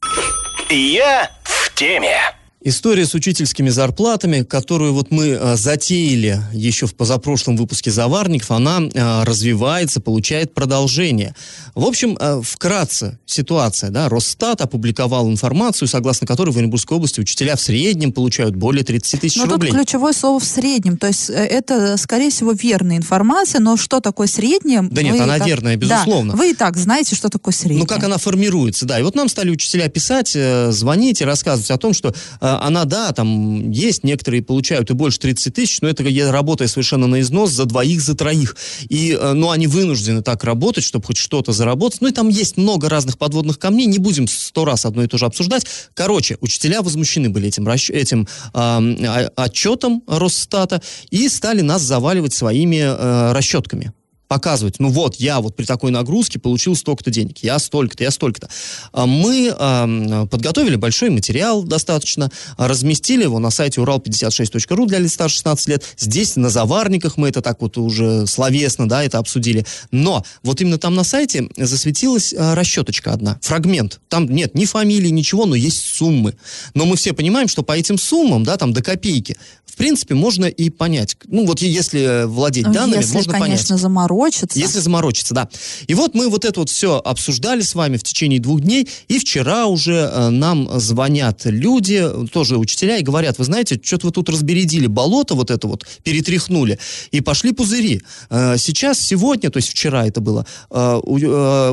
Я 0.70 1.30
в 1.44 1.74
теме. 1.76 2.41
История 2.64 3.08
с 3.08 3.16
учительскими 3.16 3.70
зарплатами, 3.70 4.44
которую 4.44 4.94
вот 4.94 5.10
мы 5.10 5.34
а, 5.34 5.56
затеяли 5.56 6.40
еще 6.54 6.86
в 6.86 6.94
позапрошлом 6.94 7.58
выпуске 7.58 7.90
«Заварников», 7.90 8.52
она 8.52 8.82
а, 8.94 9.26
развивается, 9.26 10.00
получает 10.00 10.54
продолжение. 10.54 11.34
В 11.74 11.84
общем, 11.84 12.16
а, 12.20 12.40
вкратце 12.40 13.18
ситуация. 13.26 13.90
Да, 13.90 14.10
Росстат 14.10 14.62
опубликовал 14.62 15.28
информацию, 15.28 15.88
согласно 15.88 16.28
которой 16.28 16.52
в 16.52 16.58
Оренбургской 16.58 16.98
области 16.98 17.20
учителя 17.20 17.56
в 17.56 17.62
среднем 17.62 18.12
получают 18.12 18.56
более 18.56 18.84
30 18.84 19.20
тысяч 19.20 19.38
но 19.38 19.46
рублей. 19.46 19.72
тут 19.72 19.80
ключевое 19.80 20.14
слово 20.14 20.40
«в 20.40 20.46
среднем». 20.46 20.98
То 20.98 21.08
есть 21.08 21.32
э, 21.32 21.34
это, 21.34 21.98
скорее 21.98 22.30
всего, 22.30 22.52
верная 22.52 22.98
информация, 22.98 23.60
но 23.60 23.76
что 23.76 24.02
такое 24.02 24.28
среднее? 24.28 24.84
Да 24.84 25.02
нет, 25.02 25.20
она 25.20 25.40
как- 25.40 25.48
верная, 25.48 25.78
безусловно. 25.78 26.34
Да, 26.34 26.38
вы 26.38 26.52
и 26.52 26.54
так 26.54 26.78
знаете, 26.78 27.16
что 27.16 27.30
такое 27.30 27.56
среднее. 27.56 27.80
Ну, 27.80 27.88
как 27.88 28.04
она 28.04 28.20
формируется, 28.20 28.86
да. 28.86 29.00
И 29.00 29.02
вот 29.02 29.16
нам 29.16 29.30
стали 29.30 29.50
учителя 29.50 29.90
писать, 29.90 30.34
э, 30.36 30.72
звонить 30.72 31.22
и 31.22 31.26
рассказывать 31.26 31.72
о 31.72 31.80
том, 31.80 31.96
что 31.96 32.14
э, 32.40 32.51
она, 32.60 32.86
да, 32.86 33.12
там 33.12 33.72
есть, 33.72 34.04
некоторые 34.04 34.44
получают 34.44 34.90
и 34.90 34.94
больше 34.94 35.20
30 35.20 35.54
тысяч, 35.54 35.82
но 35.82 35.90
это 35.90 36.04
я 36.04 36.32
работая 36.32 36.68
совершенно 36.68 37.08
на 37.08 37.22
износ 37.22 37.52
за 37.52 37.66
двоих, 37.66 38.02
за 38.02 38.16
троих. 38.16 38.56
И, 38.90 39.18
э, 39.20 39.34
ну, 39.34 39.52
они 39.52 39.68
вынуждены 39.68 40.22
так 40.22 40.44
работать, 40.44 40.84
чтобы 40.84 41.06
хоть 41.06 41.18
что-то 41.18 41.52
заработать. 41.52 42.02
Ну, 42.02 42.08
и 42.08 42.12
там 42.12 42.30
есть 42.30 42.58
много 42.58 42.90
разных 42.90 43.18
подводных 43.18 43.60
камней, 43.60 43.86
не 43.86 44.00
будем 44.00 44.28
сто 44.28 44.66
раз 44.66 44.86
одно 44.86 45.04
и 45.04 45.08
то 45.08 45.18
же 45.18 45.26
обсуждать. 45.26 45.66
Короче, 45.94 46.38
учителя 46.42 46.82
возмущены 46.82 47.30
были 47.30 47.48
этим, 47.48 47.68
этим 47.68 48.24
э, 48.24 48.28
а- 48.54 49.32
отчетом 49.36 50.04
Росстата 50.08 50.82
и 51.10 51.30
стали 51.30 51.62
нас 51.62 51.82
заваливать 51.82 52.34
своими 52.34 52.78
э, 52.78 53.32
расчетками 53.34 53.94
показывать, 54.32 54.80
ну 54.80 54.88
вот, 54.88 55.16
я 55.18 55.42
вот 55.42 55.58
при 55.58 55.66
такой 55.66 55.92
нагрузке 55.92 56.40
получил 56.40 56.74
столько-то 56.78 57.12
денег, 57.12 57.40
я 57.40 57.60
столько-то, 57.60 58.06
я 58.06 58.12
столько-то. 58.12 58.48
А 58.94 59.06
Мы 59.06 59.54
а, 59.54 60.26
подготовили 60.26 60.78
большой 60.78 61.10
материал 61.10 61.64
достаточно, 61.64 62.32
разместили 62.56 63.24
его 63.24 63.40
на 63.40 63.50
сайте 63.50 63.82
урал56.ру 63.82 64.86
для 64.86 65.00
лиц 65.00 65.16
старше 65.16 65.36
16 65.36 65.68
лет. 65.68 65.84
Здесь 65.98 66.38
на 66.38 66.50
заварниках 66.50 67.18
мы 67.18 67.28
это 67.28 67.42
так 67.42 67.62
вот 67.62 67.78
уже 67.78 68.26
словесно, 68.26 68.88
да, 68.88 69.04
это 69.04 69.18
обсудили. 69.18 69.66
Но 69.92 70.24
вот 70.44 70.62
именно 70.62 70.78
там 70.78 70.96
на 70.96 71.04
сайте 71.04 71.50
засветилась 71.58 72.34
а, 72.34 72.56
расчеточка 72.56 73.12
одна, 73.12 73.38
фрагмент. 73.42 74.00
Там 74.08 74.30
нет 74.30 74.56
ни 74.56 74.64
фамилии, 74.64 75.10
ничего, 75.10 75.46
но 75.46 75.56
есть 75.56 75.82
суммы. 75.82 76.38
Но 76.74 76.86
мы 76.86 76.96
все 76.96 77.12
понимаем, 77.12 77.50
что 77.50 77.64
по 77.64 77.74
этим 77.74 77.98
суммам, 77.98 78.46
да, 78.46 78.56
там 78.56 78.72
до 78.72 78.82
копейки, 78.82 79.36
в 79.72 79.78
принципе, 79.78 80.16
можно 80.16 80.46
и 80.46 80.70
понять. 80.70 81.16
Ну 81.28 81.46
вот 81.46 81.62
если 81.62 82.26
владеть 82.26 82.68
Ну, 82.68 82.74
данными, 82.74 83.02
Если, 83.02 83.14
можно 83.14 83.32
понять. 83.32 83.48
конечно, 83.48 83.78
заморочиться. 84.22 84.60
Если 84.60 84.80
заморочиться, 84.80 85.34
да. 85.34 85.50
И 85.88 85.94
вот 85.94 86.14
мы 86.14 86.30
вот 86.30 86.46
это 86.46 86.60
вот 86.60 86.70
все 86.70 86.98
обсуждали 86.98 87.62
с 87.62 87.76
вами 87.76 87.98
в 87.98 88.04
течение 88.04 88.40
двух 88.40 88.62
дней, 88.62 88.88
и 89.08 89.20
вчера 89.20 89.66
уже 89.66 90.10
э, 90.12 90.30
нам 90.30 90.80
звонят 90.80 91.42
люди, 91.46 92.08
тоже 92.32 92.58
учителя, 92.58 92.98
и 92.98 93.04
говорят, 93.04 93.40
вы 93.40 93.46
знаете, 93.46 93.80
что-то 93.82 94.08
вы 94.08 94.12
тут 94.12 94.30
разбередили, 94.30 94.88
болото 94.88 95.36
вот 95.36 95.52
это 95.52 95.68
вот 95.68 95.86
перетряхнули, 96.04 96.80
и 97.12 97.22
пошли 97.22 97.52
пузыри. 97.54 98.02
Э, 98.30 98.56
сейчас, 98.58 99.00
сегодня, 99.00 99.50
то 99.50 99.58
есть 99.58 99.70
вчера 99.70 100.06
это 100.06 100.22
было, 100.22 100.46
э, 100.70 101.00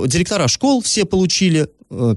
директора 0.06 0.48
школ 0.48 0.82
все 0.82 1.04
получили 1.04 1.68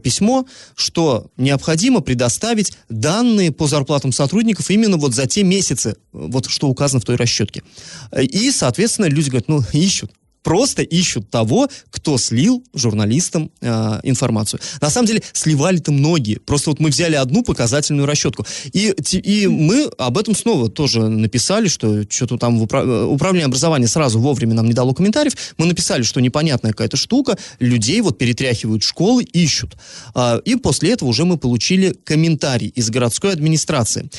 письмо, 0.04 0.46
что 0.76 1.28
необходимо 1.38 2.02
предоставить 2.02 2.74
данные 2.90 3.54
по 3.54 3.68
зарплатам 3.68 4.12
сотрудников 4.12 4.70
именно 4.70 4.98
вот 4.98 5.16
за 5.16 5.28
те 5.28 5.44
месяцы, 5.44 5.96
вот 6.12 6.50
что 6.50 6.68
указано 6.68 7.00
в 7.00 7.06
той 7.06 7.16
расчетке. 7.16 7.64
И, 8.22 8.52
соответственно, 8.52 9.06
люди 9.06 9.30
говорят, 9.30 9.48
ну, 9.48 9.64
ищут 9.72 10.12
просто 10.44 10.82
ищут 10.82 11.30
того, 11.30 11.70
кто 11.90 12.18
слил 12.18 12.64
журналистам 12.74 13.52
э, 13.62 14.00
информацию. 14.04 14.60
На 14.82 14.90
самом 14.90 15.08
деле 15.08 15.24
сливали-то 15.34 15.92
многие. 15.92 16.40
Просто 16.40 16.72
вот 16.72 16.80
мы 16.80 16.90
взяли 16.90 17.16
одну 17.16 17.44
показательную 17.44 18.06
расчетку. 18.06 18.46
И, 18.74 18.94
и 19.14 19.48
мы 19.48 19.90
об 19.98 20.18
этом 20.18 20.36
снова 20.36 20.70
тоже 20.70 21.08
написали, 21.08 21.68
что 21.68 22.04
что-то 22.10 22.38
там 22.38 22.60
в 22.60 22.64
упра- 22.64 22.86
э, 22.86 23.06
управление 23.06 23.46
образования 23.46 23.88
сразу 23.88 24.20
вовремя 24.20 24.54
нам 24.56 24.68
не 24.68 24.74
дало 24.74 24.94
комментариев. 24.94 25.34
Мы 25.58 25.66
написали, 25.66 26.04
что 26.04 26.20
непонятная 26.20 26.72
какая-то 26.72 26.98
штука, 26.98 27.38
людей 27.60 28.02
вот 28.02 28.18
перетряхивают 28.18 28.84
школы, 28.84 29.24
ищут. 29.24 29.78
А, 30.14 30.40
и 30.44 30.56
после 30.56 30.92
этого 30.92 31.10
уже 31.10 31.26
мы 31.26 31.38
получили 31.38 31.96
комментарий 32.04 32.68
из 32.70 32.90
городской 32.90 33.34
администрации. 33.34 34.10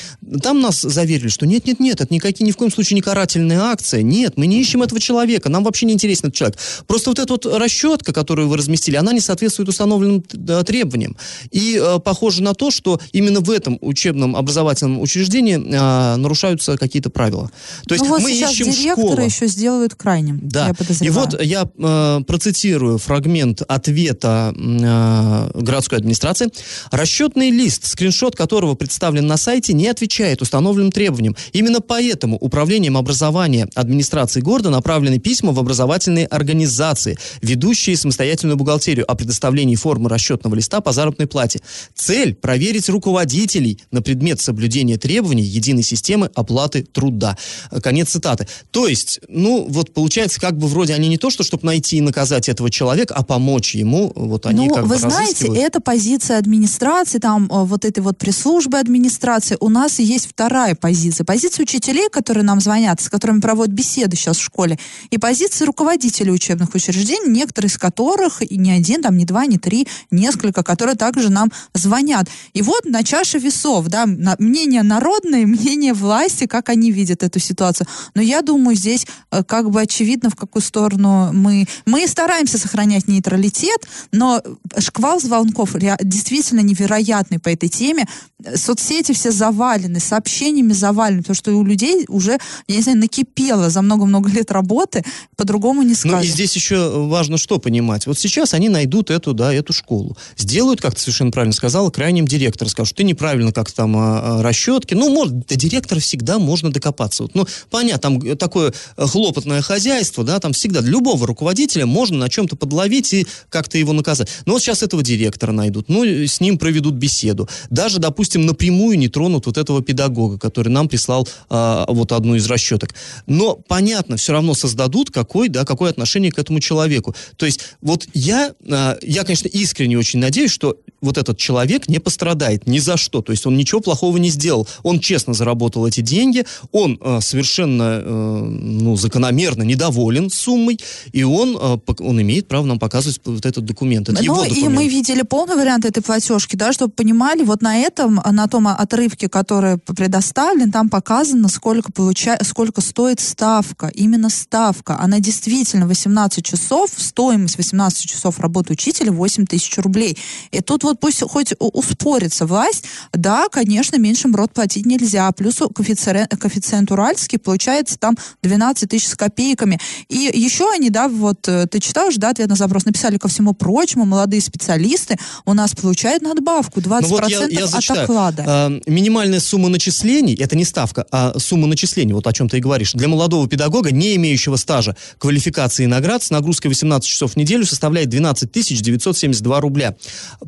Там 0.41 0.61
нас 0.61 0.81
заверили, 0.81 1.27
что 1.27 1.45
нет-нет-нет, 1.45 2.01
это 2.01 2.13
никакие 2.13 2.45
ни 2.45 2.51
в 2.51 2.57
коем 2.57 2.71
случае 2.71 2.95
не 2.95 3.01
карательная 3.01 3.61
акция. 3.61 4.01
Нет, 4.01 4.33
мы 4.37 4.47
не 4.47 4.59
ищем 4.59 4.83
этого 4.83 4.99
человека, 4.99 5.49
нам 5.49 5.63
вообще 5.63 5.85
не 5.85 5.93
интересен 6.13 6.27
этот 6.27 6.35
человек. 6.35 6.57
Просто 6.87 7.09
вот 7.09 7.19
эта 7.19 7.33
вот 7.33 7.45
расчетка, 7.45 8.13
которую 8.13 8.47
вы 8.47 8.57
разместили, 8.57 8.95
она 8.95 9.13
не 9.13 9.19
соответствует 9.19 9.69
установленным 9.69 10.21
требованиям. 10.21 11.15
И 11.51 11.79
э, 11.81 11.99
похоже 11.99 12.43
на 12.43 12.53
то, 12.53 12.71
что 12.71 12.99
именно 13.11 13.39
в 13.39 13.49
этом 13.49 13.77
учебном 13.81 14.35
образовательном 14.35 15.01
учреждении 15.01 15.55
э, 15.55 16.15
нарушаются 16.17 16.77
какие-то 16.77 17.09
правила. 17.09 17.49
То 17.87 17.95
есть 17.95 18.05
ну 18.05 18.11
вот 18.11 18.21
мы 18.21 18.31
сейчас 18.31 18.53
ищем 18.53 18.71
директора 18.71 19.07
школу. 19.07 19.21
еще 19.21 19.47
сделают 19.47 19.95
крайним, 19.95 20.39
Да. 20.43 20.73
я 20.99 21.07
И 21.07 21.09
вот 21.09 21.41
я 21.41 21.67
э, 21.77 22.21
процитирую 22.25 22.97
фрагмент 22.97 23.61
ответа 23.67 24.53
э, 24.55 25.61
городской 25.61 25.97
администрации. 25.97 26.49
Расчетный 26.91 27.49
лист, 27.49 27.85
скриншот 27.85 28.35
которого 28.35 28.75
представлен 28.75 29.27
на 29.27 29.37
сайте, 29.37 29.73
не 29.73 29.87
отвечает 29.87 30.41
установленным 30.41 30.91
требованиям. 30.91 31.35
Именно 31.53 31.81
поэтому 31.81 32.37
Управлением 32.37 32.97
образования 32.97 33.67
администрации 33.73 34.41
города 34.41 34.69
направлены 34.69 35.19
письма 35.19 35.53
в 35.53 35.59
образовательные 35.59 36.02
организации, 36.07 37.17
ведущие 37.41 37.97
самостоятельную 37.97 38.57
бухгалтерию 38.57 39.09
о 39.09 39.15
предоставлении 39.15 39.75
формы 39.75 40.09
расчетного 40.09 40.55
листа 40.55 40.81
по 40.81 40.91
заработной 40.91 41.27
плате. 41.27 41.61
Цель– 41.95 42.35
проверить 42.41 42.89
руководителей 42.89 43.79
на 43.91 44.01
предмет 44.01 44.39
соблюдения 44.39 44.97
требований 44.97 45.43
единой 45.43 45.83
системы 45.83 46.29
оплаты 46.35 46.83
труда. 46.83 47.37
Конец 47.81 48.09
цитаты. 48.09 48.47
То 48.71 48.87
есть, 48.87 49.19
ну, 49.27 49.65
вот 49.69 49.93
получается, 49.93 50.39
как 50.39 50.57
бы 50.57 50.67
вроде 50.67 50.93
они 50.93 51.07
не 51.07 51.17
то, 51.17 51.29
что 51.29 51.43
чтобы 51.43 51.65
найти 51.65 51.97
и 51.97 52.01
наказать 52.01 52.49
этого 52.49 52.69
человека, 52.69 53.13
а 53.15 53.23
помочь 53.23 53.75
ему, 53.75 54.11
вот 54.15 54.45
они 54.45 54.67
ну, 54.67 54.75
как 54.75 54.83
вы 54.83 54.95
бы 54.95 54.97
знаете, 54.97 55.47
это 55.55 55.79
позиция 55.79 56.37
администрации, 56.37 57.19
там 57.19 57.45
э, 57.45 57.63
вот 57.63 57.85
этой 57.85 57.99
вот 57.99 58.17
пресс-службы 58.17 58.77
администрации. 58.77 59.57
У 59.59 59.69
нас 59.69 59.99
есть 59.99 60.27
вторая 60.27 60.75
позиция. 60.75 61.25
Позиция 61.25 61.63
учителей, 61.63 62.09
которые 62.09 62.43
нам 62.43 62.59
звонят, 62.59 63.01
с 63.01 63.09
которыми 63.09 63.39
проводят 63.39 63.73
беседы 63.73 64.15
сейчас 64.15 64.37
в 64.37 64.41
школе, 64.41 64.77
и 65.09 65.17
позиция 65.17 65.65
руководителей 65.65 65.92
учебных 66.31 66.73
учреждений, 66.75 67.29
некоторые 67.29 67.69
из 67.69 67.77
которых, 67.77 68.41
и 68.41 68.57
не 68.57 68.71
один, 68.71 69.01
там, 69.01 69.17
не 69.17 69.25
два, 69.25 69.45
не 69.45 69.57
три, 69.57 69.87
несколько, 70.11 70.63
которые 70.63 70.95
также 70.95 71.29
нам 71.29 71.51
звонят. 71.73 72.27
И 72.53 72.61
вот 72.61 72.85
на 72.85 73.03
чаше 73.03 73.39
весов, 73.39 73.87
да, 73.87 74.05
мнение 74.05 74.83
народное, 74.83 75.45
мнение 75.45 75.93
власти, 75.93 76.47
как 76.47 76.69
они 76.69 76.91
видят 76.91 77.23
эту 77.23 77.39
ситуацию. 77.39 77.87
Но 78.15 78.21
я 78.21 78.41
думаю, 78.41 78.75
здесь 78.75 79.05
э, 79.31 79.43
как 79.43 79.69
бы 79.69 79.81
очевидно, 79.81 80.29
в 80.29 80.35
какую 80.35 80.61
сторону 80.61 81.31
мы... 81.33 81.67
Мы 81.85 82.07
стараемся 82.07 82.57
сохранять 82.57 83.07
нейтралитет, 83.07 83.87
но 84.11 84.41
шквал 84.77 85.19
звонков 85.19 85.75
действительно 86.01 86.61
невероятный 86.61 87.39
по 87.39 87.49
этой 87.49 87.69
теме. 87.69 88.07
Э, 88.43 88.57
Соцсети 88.57 89.13
все 89.13 89.31
завалены, 89.31 89.99
сообщениями 89.99 90.73
завалены, 90.73 91.21
потому 91.21 91.35
что 91.35 91.53
у 91.53 91.63
людей 91.63 92.05
уже, 92.07 92.37
я 92.67 92.75
не 92.75 92.81
знаю, 92.81 92.99
накипело 92.99 93.69
за 93.69 93.81
много-много 93.81 94.29
лет 94.29 94.51
работы, 94.51 95.03
по-другому 95.35 95.82
не 95.83 95.89
Ну 95.89 95.95
скажешь. 95.95 96.29
и 96.29 96.33
здесь 96.33 96.55
еще 96.55 97.05
важно 97.07 97.37
что 97.37 97.59
понимать. 97.59 98.07
Вот 98.07 98.17
сейчас 98.17 98.53
они 98.53 98.69
найдут 98.69 99.09
эту, 99.09 99.33
да, 99.33 99.53
эту 99.53 99.73
школу. 99.73 100.17
Сделают, 100.37 100.81
как 100.81 100.95
ты 100.95 101.01
совершенно 101.01 101.31
правильно 101.31 101.53
сказала, 101.53 101.89
крайним 101.89 102.27
директора. 102.27 102.69
Скажут, 102.69 102.95
ты 102.95 103.03
неправильно 103.03 103.51
как 103.51 103.71
там 103.71 103.95
а, 103.95 104.39
а, 104.39 104.41
расчетки. 104.41 104.93
Ну, 104.93 105.09
может, 105.09 105.45
до 105.47 105.55
директора 105.55 105.99
всегда 105.99 106.39
можно 106.39 106.71
докопаться. 106.71 107.23
Вот, 107.23 107.35
ну, 107.35 107.47
понятно, 107.69 108.01
там 108.19 108.37
такое 108.37 108.73
э, 108.97 109.05
хлопотное 109.05 109.61
хозяйство, 109.61 110.23
да, 110.23 110.39
там 110.39 110.53
всегда 110.53 110.81
любого 110.81 111.27
руководителя 111.27 111.85
можно 111.85 112.17
на 112.17 112.29
чем-то 112.29 112.55
подловить 112.55 113.13
и 113.13 113.27
как-то 113.49 113.77
его 113.77 113.93
наказать. 113.93 114.29
Но 114.45 114.53
вот 114.53 114.61
сейчас 114.61 114.83
этого 114.83 115.03
директора 115.03 115.51
найдут, 115.51 115.89
ну, 115.89 116.03
с 116.03 116.39
ним 116.39 116.57
проведут 116.57 116.95
беседу. 116.95 117.47
Даже, 117.69 117.99
допустим, 117.99 118.45
напрямую 118.45 118.97
не 118.97 119.07
тронут 119.07 119.45
вот 119.45 119.57
этого 119.57 119.81
педагога, 119.81 120.37
который 120.37 120.69
нам 120.69 120.87
прислал 120.87 121.27
а, 121.49 121.85
вот 121.87 122.11
одну 122.11 122.35
из 122.35 122.45
расчеток. 122.47 122.93
Но, 123.27 123.55
понятно, 123.55 124.17
все 124.17 124.33
равно 124.33 124.53
создадут 124.53 125.11
какой, 125.11 125.49
да, 125.49 125.65
какое 125.73 125.89
отношение 125.91 126.31
к 126.31 126.39
этому 126.39 126.59
человеку. 126.59 127.15
То 127.37 127.45
есть, 127.45 127.75
вот 127.81 128.07
я, 128.13 128.53
а, 128.69 128.97
я, 129.01 129.23
конечно, 129.23 129.47
искренне 129.47 129.97
очень 129.97 130.19
надеюсь, 130.19 130.51
что 130.51 130.77
вот 131.03 131.17
этот 131.17 131.37
человек 131.37 131.87
не 131.89 131.99
пострадает 131.99 132.65
ни 132.65 132.79
за 132.79 132.97
что. 132.97 133.21
То 133.21 133.31
есть 133.31 133.45
он 133.45 133.57
ничего 133.57 133.81
плохого 133.81 134.17
не 134.17 134.29
сделал. 134.29 134.67
Он 134.83 134.99
честно 134.99 135.33
заработал 135.33 135.85
эти 135.85 136.01
деньги, 136.01 136.45
он 136.71 136.97
э, 137.01 137.19
совершенно, 137.21 138.01
э, 138.03 138.43
ну, 138.43 138.95
закономерно 138.95 139.63
недоволен 139.63 140.29
суммой, 140.29 140.79
и 141.11 141.23
он, 141.23 141.57
э, 141.59 141.77
он 141.99 142.21
имеет 142.21 142.47
право 142.47 142.65
нам 142.65 142.79
показывать 142.79 143.19
вот 143.25 143.45
этот 143.45 143.65
документ. 143.65 144.09
Это 144.09 144.23
его 144.23 144.35
Ну, 144.35 144.43
и 144.43 144.49
документ. 144.49 144.75
мы 144.75 144.87
видели 144.87 145.21
полный 145.23 145.55
вариант 145.55 145.85
этой 145.85 146.01
платежки, 146.01 146.55
да, 146.55 146.71
чтобы 146.73 146.93
понимали, 146.93 147.43
вот 147.43 147.61
на 147.61 147.77
этом, 147.77 148.21
на 148.25 148.47
том 148.47 148.67
отрывке, 148.67 149.27
который 149.27 149.77
предоставлен, 149.77 150.71
там 150.71 150.89
показано, 150.89 151.49
сколько, 151.49 151.91
получа... 151.91 152.37
сколько 152.43 152.81
стоит 152.81 153.19
ставка, 153.19 153.91
именно 153.93 154.29
ставка. 154.29 154.97
Она 154.99 155.19
действительно 155.19 155.87
18 155.87 156.45
часов, 156.45 156.91
стоимость 156.95 157.57
18 157.57 158.09
часов 158.09 158.39
работы 158.39 158.73
учителя 158.73 159.11
8 159.11 159.45
тысяч 159.45 159.77
рублей. 159.77 160.17
И 160.51 160.61
тут 160.61 160.83
вот 160.83 160.92
пусть 160.95 161.21
хоть 161.21 161.53
успорится 161.59 162.45
власть, 162.45 162.85
да, 163.13 163.47
конечно, 163.49 163.97
меньше 163.97 164.27
МРОД 164.27 164.53
платить 164.53 164.85
нельзя, 164.85 165.31
плюс 165.31 165.61
коэффициент, 165.73 166.35
коэффициент 166.37 166.91
уральский, 166.91 167.39
получается 167.39 167.97
там 167.97 168.15
12 168.41 168.89
тысяч 168.89 169.07
с 169.07 169.15
копейками. 169.15 169.79
И 170.09 170.31
еще 170.33 170.71
они, 170.71 170.89
да, 170.89 171.07
вот 171.07 171.47
э, 171.47 171.67
ты 171.67 171.79
читаешь, 171.79 172.15
да, 172.15 172.29
ответ 172.29 172.49
на 172.49 172.55
запрос, 172.55 172.85
написали 172.85 173.17
ко 173.17 173.27
всему 173.27 173.53
прочему, 173.53 174.05
молодые 174.05 174.41
специалисты 174.41 175.17
у 175.45 175.53
нас 175.53 175.75
получают 175.75 176.23
надбавку 176.23 176.79
20% 176.79 177.01
Ну 177.01 177.07
вот 177.07 177.27
я, 177.27 177.45
я 177.47 177.65
от 177.65 177.91
оклада. 177.91 178.43
А, 178.47 178.79
минимальная 178.85 179.39
сумма 179.39 179.69
начислений, 179.69 180.35
это 180.35 180.55
не 180.55 180.65
ставка, 180.65 181.05
а 181.11 181.37
сумма 181.39 181.67
начислений, 181.67 182.13
вот 182.13 182.27
о 182.27 182.33
чем 182.33 182.49
ты 182.49 182.57
и 182.57 182.61
говоришь, 182.61 182.93
для 182.93 183.07
молодого 183.07 183.47
педагога, 183.47 183.91
не 183.91 184.15
имеющего 184.15 184.55
стажа, 184.55 184.95
квалификации 185.17 185.83
и 185.83 185.87
наград 185.87 186.23
с 186.23 186.29
нагрузкой 186.29 186.69
18 186.69 187.07
часов 187.07 187.33
в 187.33 187.35
неделю 187.35 187.65
составляет 187.65 188.09
12 188.09 188.51
972 188.81 189.61
рубля. 189.61 189.95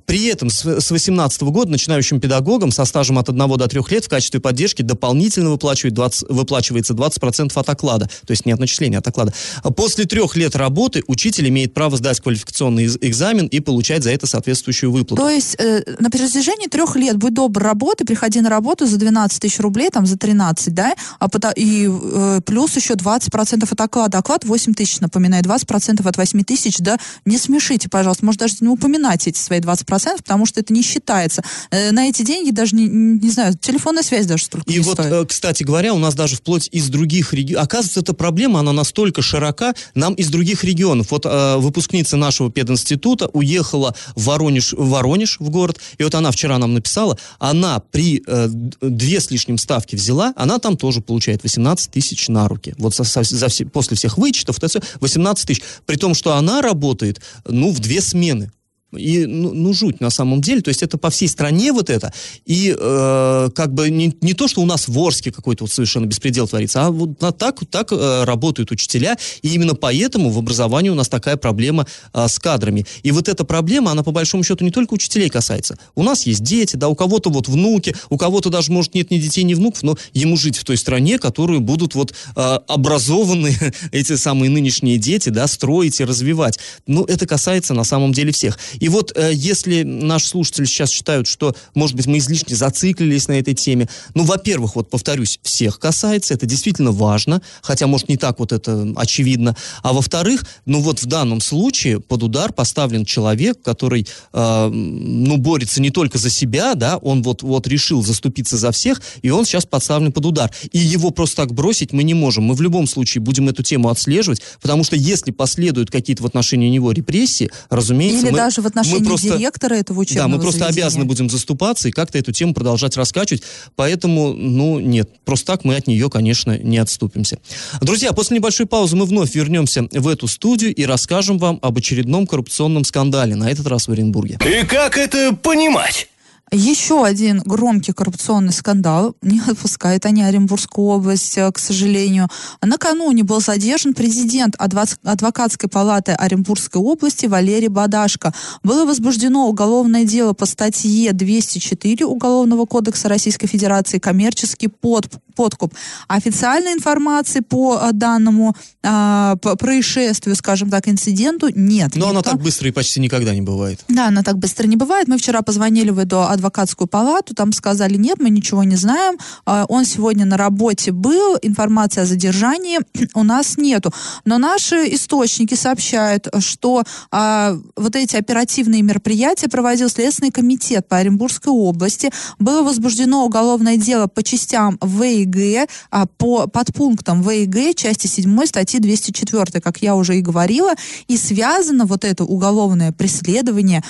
При 0.05 0.25
этом 0.35 0.49
с, 0.49 0.63
с 0.65 0.91
18 0.91 1.41
года 1.43 1.71
начинающим 1.71 2.19
педагогам 2.19 2.71
со 2.71 2.85
стажем 2.85 3.17
от 3.17 3.29
1 3.29 3.57
до 3.57 3.67
3 3.67 3.81
лет 3.89 4.05
в 4.05 4.09
качестве 4.09 4.39
поддержки 4.39 4.81
дополнительно 4.81 5.49
выплачивает 5.49 5.93
20, 5.93 6.29
выплачивается 6.29 6.93
20% 6.93 7.51
от 7.55 7.69
оклада, 7.69 8.05
то 8.25 8.31
есть 8.31 8.45
не 8.45 8.51
от 8.51 8.59
начисления, 8.59 8.97
а 8.97 8.99
от 8.99 9.07
оклада. 9.07 9.33
После 9.75 10.05
трех 10.05 10.35
лет 10.35 10.55
работы 10.55 11.03
учитель 11.07 11.47
имеет 11.49 11.73
право 11.73 11.97
сдать 11.97 12.19
квалификационный 12.19 12.85
экзамен 12.85 13.47
и 13.47 13.59
получать 13.59 14.03
за 14.03 14.11
это 14.11 14.27
соответствующую 14.27 14.91
выплату. 14.91 15.21
То 15.21 15.29
есть 15.29 15.55
э, 15.57 15.83
на 15.99 16.09
протяжении 16.09 16.67
трех 16.67 16.95
лет 16.95 17.17
будь 17.17 17.33
добр 17.33 17.61
работы, 17.61 18.05
приходи 18.05 18.41
на 18.41 18.49
работу 18.49 18.85
за 18.85 18.97
12 18.97 19.41
тысяч 19.41 19.59
рублей, 19.59 19.89
там 19.89 20.05
за 20.05 20.17
13, 20.17 20.73
да, 20.73 20.93
а 21.19 21.27
пото- 21.27 21.53
и 21.55 21.89
э, 21.89 22.41
плюс 22.45 22.75
еще 22.75 22.93
20% 22.93 23.67
от 23.71 23.81
оклада. 23.81 24.17
Оклад 24.17 24.43
8 24.43 24.73
тысяч, 24.73 24.99
напоминаю, 24.99 25.43
20% 25.43 26.07
от 26.07 26.17
8 26.17 26.43
тысяч, 26.43 26.77
да, 26.79 26.97
не 27.25 27.37
смешите, 27.37 27.89
пожалуйста, 27.89 28.25
может 28.25 28.41
даже 28.41 28.55
не 28.61 28.67
упоминать 28.67 29.27
эти 29.27 29.37
свои 29.37 29.59
20%, 29.59 30.23
потому 30.25 30.45
что 30.47 30.59
это 30.59 30.73
не 30.73 30.81
считается. 30.81 31.43
Э, 31.69 31.91
на 31.91 32.07
эти 32.09 32.23
деньги 32.23 32.49
даже, 32.49 32.75
не, 32.75 32.87
не 32.87 33.29
знаю, 33.29 33.53
телефонная 33.57 34.01
связь 34.03 34.25
даже 34.25 34.45
столько 34.45 34.69
И 34.71 34.73
не 34.73 34.79
вот, 34.79 34.93
стоит. 34.95 35.13
э, 35.13 35.25
кстати 35.27 35.61
говоря, 35.63 35.93
у 35.93 35.99
нас 35.99 36.15
даже 36.15 36.35
вплоть 36.35 36.67
из 36.71 36.89
других 36.89 37.31
регионов, 37.33 37.63
оказывается, 37.65 37.99
эта 37.99 38.13
проблема, 38.13 38.59
она 38.61 38.73
настолько 38.73 39.21
широка, 39.21 39.75
нам 39.93 40.15
из 40.15 40.29
других 40.29 40.63
регионов. 40.63 41.11
Вот 41.11 41.25
э, 41.27 41.57
выпускница 41.57 42.17
нашего 42.17 42.51
пединститута 42.51 43.27
уехала 43.33 43.95
в 44.15 44.25
Воронеж, 44.25 44.73
в 44.73 44.89
Воронеж, 44.89 45.37
в 45.39 45.49
город, 45.49 45.79
и 45.99 46.03
вот 46.03 46.15
она 46.15 46.31
вчера 46.31 46.57
нам 46.57 46.73
написала, 46.73 47.17
она 47.37 47.79
при 47.91 48.23
э, 48.25 48.47
две 48.81 49.21
с 49.21 49.29
лишним 49.29 49.59
ставки 49.59 49.95
взяла, 49.95 50.33
она 50.35 50.57
там 50.57 50.75
тоже 50.75 51.01
получает 51.01 51.43
18 51.43 51.91
тысяч 51.91 52.27
на 52.29 52.47
руки. 52.47 52.73
Вот 52.79 52.95
со- 52.95 53.03
со- 53.03 53.23
за 53.23 53.47
все- 53.47 53.65
после 53.65 53.95
всех 53.95 54.17
вычетов, 54.17 54.57
это 54.57 54.67
всё 54.69 54.79
18 55.01 55.45
тысяч. 55.47 55.61
При 55.85 55.97
том, 55.97 56.15
что 56.15 56.33
она 56.33 56.61
работает, 56.63 57.21
ну, 57.47 57.71
в 57.71 57.79
две 57.79 58.01
смены. 58.01 58.51
И, 58.97 59.25
ну, 59.25 59.53
ну, 59.53 59.73
жуть 59.73 60.01
на 60.01 60.09
самом 60.09 60.41
деле. 60.41 60.61
То 60.61 60.69
есть 60.69 60.83
это 60.83 60.97
по 60.97 61.09
всей 61.09 61.27
стране 61.27 61.71
вот 61.71 61.89
это. 61.89 62.13
И 62.45 62.75
э, 62.77 63.49
как 63.55 63.73
бы 63.73 63.89
не, 63.89 64.15
не 64.21 64.33
то, 64.33 64.47
что 64.47 64.61
у 64.61 64.65
нас 64.65 64.87
в 64.87 64.97
Орске 64.99 65.31
какой-то 65.31 65.63
вот 65.63 65.71
совершенно 65.71 66.05
беспредел 66.05 66.47
творится, 66.47 66.85
а 66.85 66.91
вот 66.91 67.21
на- 67.21 67.31
так, 67.31 67.59
так 67.69 67.91
э, 67.91 68.23
работают 68.23 68.71
учителя. 68.71 69.17
И 69.41 69.49
именно 69.53 69.75
поэтому 69.75 70.29
в 70.29 70.37
образовании 70.37 70.89
у 70.89 70.95
нас 70.95 71.09
такая 71.09 71.37
проблема 71.37 71.87
э, 72.13 72.27
с 72.27 72.39
кадрами. 72.39 72.85
И 73.03 73.11
вот 73.11 73.27
эта 73.29 73.43
проблема, 73.43 73.91
она 73.91 74.03
по 74.03 74.11
большому 74.11 74.43
счету 74.43 74.63
не 74.63 74.71
только 74.71 74.93
учителей 74.93 75.29
касается. 75.29 75.77
У 75.95 76.03
нас 76.03 76.25
есть 76.25 76.43
дети, 76.43 76.75
да, 76.75 76.87
у 76.87 76.95
кого-то 76.95 77.29
вот 77.29 77.47
внуки, 77.47 77.95
у 78.09 78.17
кого-то 78.17 78.49
даже, 78.49 78.71
может, 78.71 78.95
нет 78.95 79.11
ни 79.11 79.17
детей, 79.17 79.43
ни 79.43 79.53
внуков, 79.53 79.83
но 79.83 79.97
ему 80.13 80.37
жить 80.37 80.57
в 80.57 80.63
той 80.63 80.77
стране, 80.77 81.19
которую 81.19 81.61
будут 81.61 81.95
вот 81.95 82.13
э, 82.35 82.59
образованные 82.67 83.73
эти 83.91 84.15
самые 84.15 84.49
нынешние 84.49 84.97
дети, 84.97 85.29
да, 85.29 85.47
строить 85.47 85.99
и 85.99 86.05
развивать. 86.05 86.59
Ну, 86.87 87.03
это 87.03 87.27
касается 87.27 87.73
на 87.73 87.83
самом 87.83 88.13
деле 88.13 88.31
всех. 88.31 88.57
И 88.85 88.87
вот 88.87 89.13
э, 89.15 89.31
если 89.33 89.81
наши 89.81 90.27
слушатели 90.27 90.65
сейчас 90.65 90.91
считают, 90.91 91.25
что, 91.25 91.55
может 91.73 91.95
быть, 91.95 92.05
мы 92.05 92.19
излишне 92.19 92.55
зациклились 92.55 93.27
на 93.27 93.39
этой 93.39 93.55
теме, 93.55 93.89
ну, 94.13 94.23
во-первых, 94.25 94.75
вот 94.75 94.91
повторюсь, 94.91 95.39
всех 95.41 95.79
касается, 95.79 96.35
это 96.35 96.45
действительно 96.45 96.91
важно, 96.91 97.41
хотя, 97.63 97.87
может, 97.87 98.09
не 98.09 98.17
так 98.17 98.37
вот 98.37 98.51
это 98.51 98.93
очевидно. 98.95 99.55
А 99.81 99.91
во-вторых, 99.91 100.45
ну 100.67 100.81
вот 100.81 101.01
в 101.01 101.07
данном 101.07 101.41
случае 101.41 101.99
под 101.99 102.21
удар 102.21 102.53
поставлен 102.53 103.05
человек, 103.05 103.59
который, 103.63 104.05
э, 104.33 104.69
ну, 104.69 105.37
борется 105.37 105.81
не 105.81 105.89
только 105.89 106.19
за 106.19 106.29
себя, 106.29 106.75
да, 106.75 106.97
он 106.97 107.23
вот, 107.23 107.41
вот 107.41 107.65
решил 107.65 108.03
заступиться 108.03 108.55
за 108.55 108.71
всех, 108.71 109.01
и 109.23 109.31
он 109.31 109.45
сейчас 109.45 109.65
подставлен 109.65 110.11
под 110.11 110.27
удар. 110.27 110.51
И 110.73 110.77
его 110.77 111.09
просто 111.09 111.37
так 111.37 111.55
бросить 111.55 111.91
мы 111.91 112.03
не 112.03 112.13
можем. 112.13 112.43
Мы 112.43 112.53
в 112.53 112.61
любом 112.61 112.85
случае 112.85 113.23
будем 113.23 113.49
эту 113.49 113.63
тему 113.63 113.89
отслеживать, 113.89 114.43
потому 114.61 114.83
что 114.83 114.95
если 114.95 115.31
последуют 115.31 115.89
какие-то 115.89 116.21
в 116.21 116.27
отношении 116.27 116.69
него 116.69 116.91
репрессии, 116.91 117.49
разумеется, 117.71 118.27
Или 118.27 118.29
мы, 118.29 118.37
даже 118.37 118.61
в 118.65 118.67
отношении 118.67 118.99
мы 118.99 119.05
просто, 119.05 119.37
директора 119.37 119.75
этого 119.75 119.99
учебного 119.99 120.29
Да, 120.29 120.35
мы 120.35 120.41
просто 120.41 120.59
заведения. 120.59 120.83
обязаны 120.83 121.05
будем 121.05 121.29
заступаться 121.29 121.87
и 121.87 121.91
как-то 121.91 122.17
эту 122.17 122.31
тему 122.31 122.53
продолжать 122.53 122.97
раскачивать. 122.97 123.43
Поэтому, 123.75 124.33
ну, 124.33 124.79
нет, 124.79 125.09
просто 125.23 125.47
так 125.47 125.63
мы 125.63 125.75
от 125.75 125.87
нее, 125.87 126.09
конечно, 126.09 126.57
не 126.57 126.77
отступимся. 126.77 127.39
Друзья, 127.81 128.11
после 128.11 128.37
небольшой 128.37 128.65
паузы 128.65 128.95
мы 128.95 129.05
вновь 129.05 129.33
вернемся 129.35 129.87
в 129.91 130.07
эту 130.07 130.27
студию 130.27 130.73
и 130.73 130.85
расскажем 130.85 131.37
вам 131.37 131.59
об 131.61 131.77
очередном 131.77 132.27
коррупционном 132.27 132.83
скандале, 132.83 133.35
на 133.35 133.49
этот 133.49 133.67
раз 133.67 133.87
в 133.87 133.91
Оренбурге. 133.91 134.39
И 134.45 134.65
как 134.65 134.97
это 134.97 135.33
понимать? 135.33 136.09
Еще 136.51 137.03
один 137.03 137.39
громкий 137.39 137.91
коррупционный 137.91 138.53
скандал. 138.53 139.15
Не 139.21 139.41
отпускает 139.47 140.05
они 140.05 140.21
Оренбургскую 140.23 140.85
область, 140.87 141.37
э, 141.37 141.51
к 141.51 141.57
сожалению. 141.57 142.29
Накануне 142.61 143.23
был 143.23 143.41
задержан 143.41 143.93
президент 143.93 144.55
адвокатской 144.57 145.69
палаты 145.69 146.11
Оренбургской 146.13 146.79
области 146.81 147.25
Валерий 147.25 147.67
Бадашко. 147.67 148.33
Было 148.63 148.85
возбуждено 148.85 149.47
уголовное 149.47 150.05
дело 150.05 150.33
по 150.33 150.45
статье 150.45 151.11
204 151.13 152.05
Уголовного 152.05 152.65
кодекса 152.65 153.09
Российской 153.09 153.47
Федерации 153.47 153.97
«Коммерческий 153.97 154.67
под- 154.67 155.09
подкуп». 155.35 155.73
Официальной 156.07 156.73
информации 156.73 157.39
по 157.41 157.79
э, 157.81 157.89
данному 157.91 158.55
а, 158.87 159.35
по 159.37 159.55
происшествию, 159.55 160.35
скажем 160.35 160.69
так, 160.69 160.87
инциденту 160.87 161.49
нет. 161.53 161.95
Но 161.95 162.09
она 162.09 162.19
Никто- 162.19 162.31
так 162.31 162.41
быстро 162.41 162.69
и 162.69 162.71
почти 162.71 162.99
никогда 162.99 163.33
не 163.33 163.41
бывает. 163.41 163.83
да, 163.89 164.07
она 164.09 164.21
так 164.21 164.37
быстро 164.37 164.67
не 164.67 164.75
бывает. 164.77 165.07
Мы 165.07 165.17
вчера 165.17 165.41
позвонили 165.41 165.89
в 165.89 165.97
эту 165.97 166.21
адвокатскую 166.21 166.44
палату, 166.87 167.33
там 167.33 167.51
сказали, 167.53 167.97
нет, 167.97 168.19
мы 168.19 168.29
ничего 168.29 168.63
не 168.63 168.75
знаем. 168.75 169.17
А, 169.45 169.65
Он 169.69 169.85
сегодня 169.85 170.25
на 170.25 170.37
работе 170.37 170.91
был, 170.91 171.37
информации 171.41 172.01
о 172.01 172.05
задержании 172.05 172.79
у 173.13 173.23
нас 173.23 173.57
нету. 173.57 173.93
Но 174.25 174.37
наши 174.37 174.93
источники 174.93 175.55
сообщают, 175.55 176.27
что 176.39 176.83
а, 177.11 177.57
вот 177.75 177.95
эти 177.95 178.15
оперативные 178.15 178.81
мероприятия 178.81 179.47
проводил 179.47 179.89
Следственный 179.89 180.31
комитет 180.31 180.87
по 180.87 180.97
Оренбургской 180.97 181.51
области. 181.51 182.11
Было 182.39 182.63
возбуждено 182.63 183.25
уголовное 183.25 183.77
дело 183.77 184.07
по 184.07 184.23
частям 184.23 184.77
В 184.81 185.03
и 185.03 185.25
Г, 185.25 185.67
а, 185.91 186.05
по 186.05 186.47
подпунктам 186.47 187.21
В 187.21 187.29
и 187.31 187.45
Г 187.45 187.73
части 187.73 188.07
7 188.07 188.45
статьи 188.45 188.79
204, 188.79 189.61
как 189.61 189.81
я 189.81 189.95
уже 189.95 190.17
и 190.17 190.21
говорила, 190.21 190.73
и 191.07 191.17
связано 191.17 191.85
вот 191.85 192.03
это 192.03 192.23
уголовное 192.23 192.91
преследование, 192.91 193.83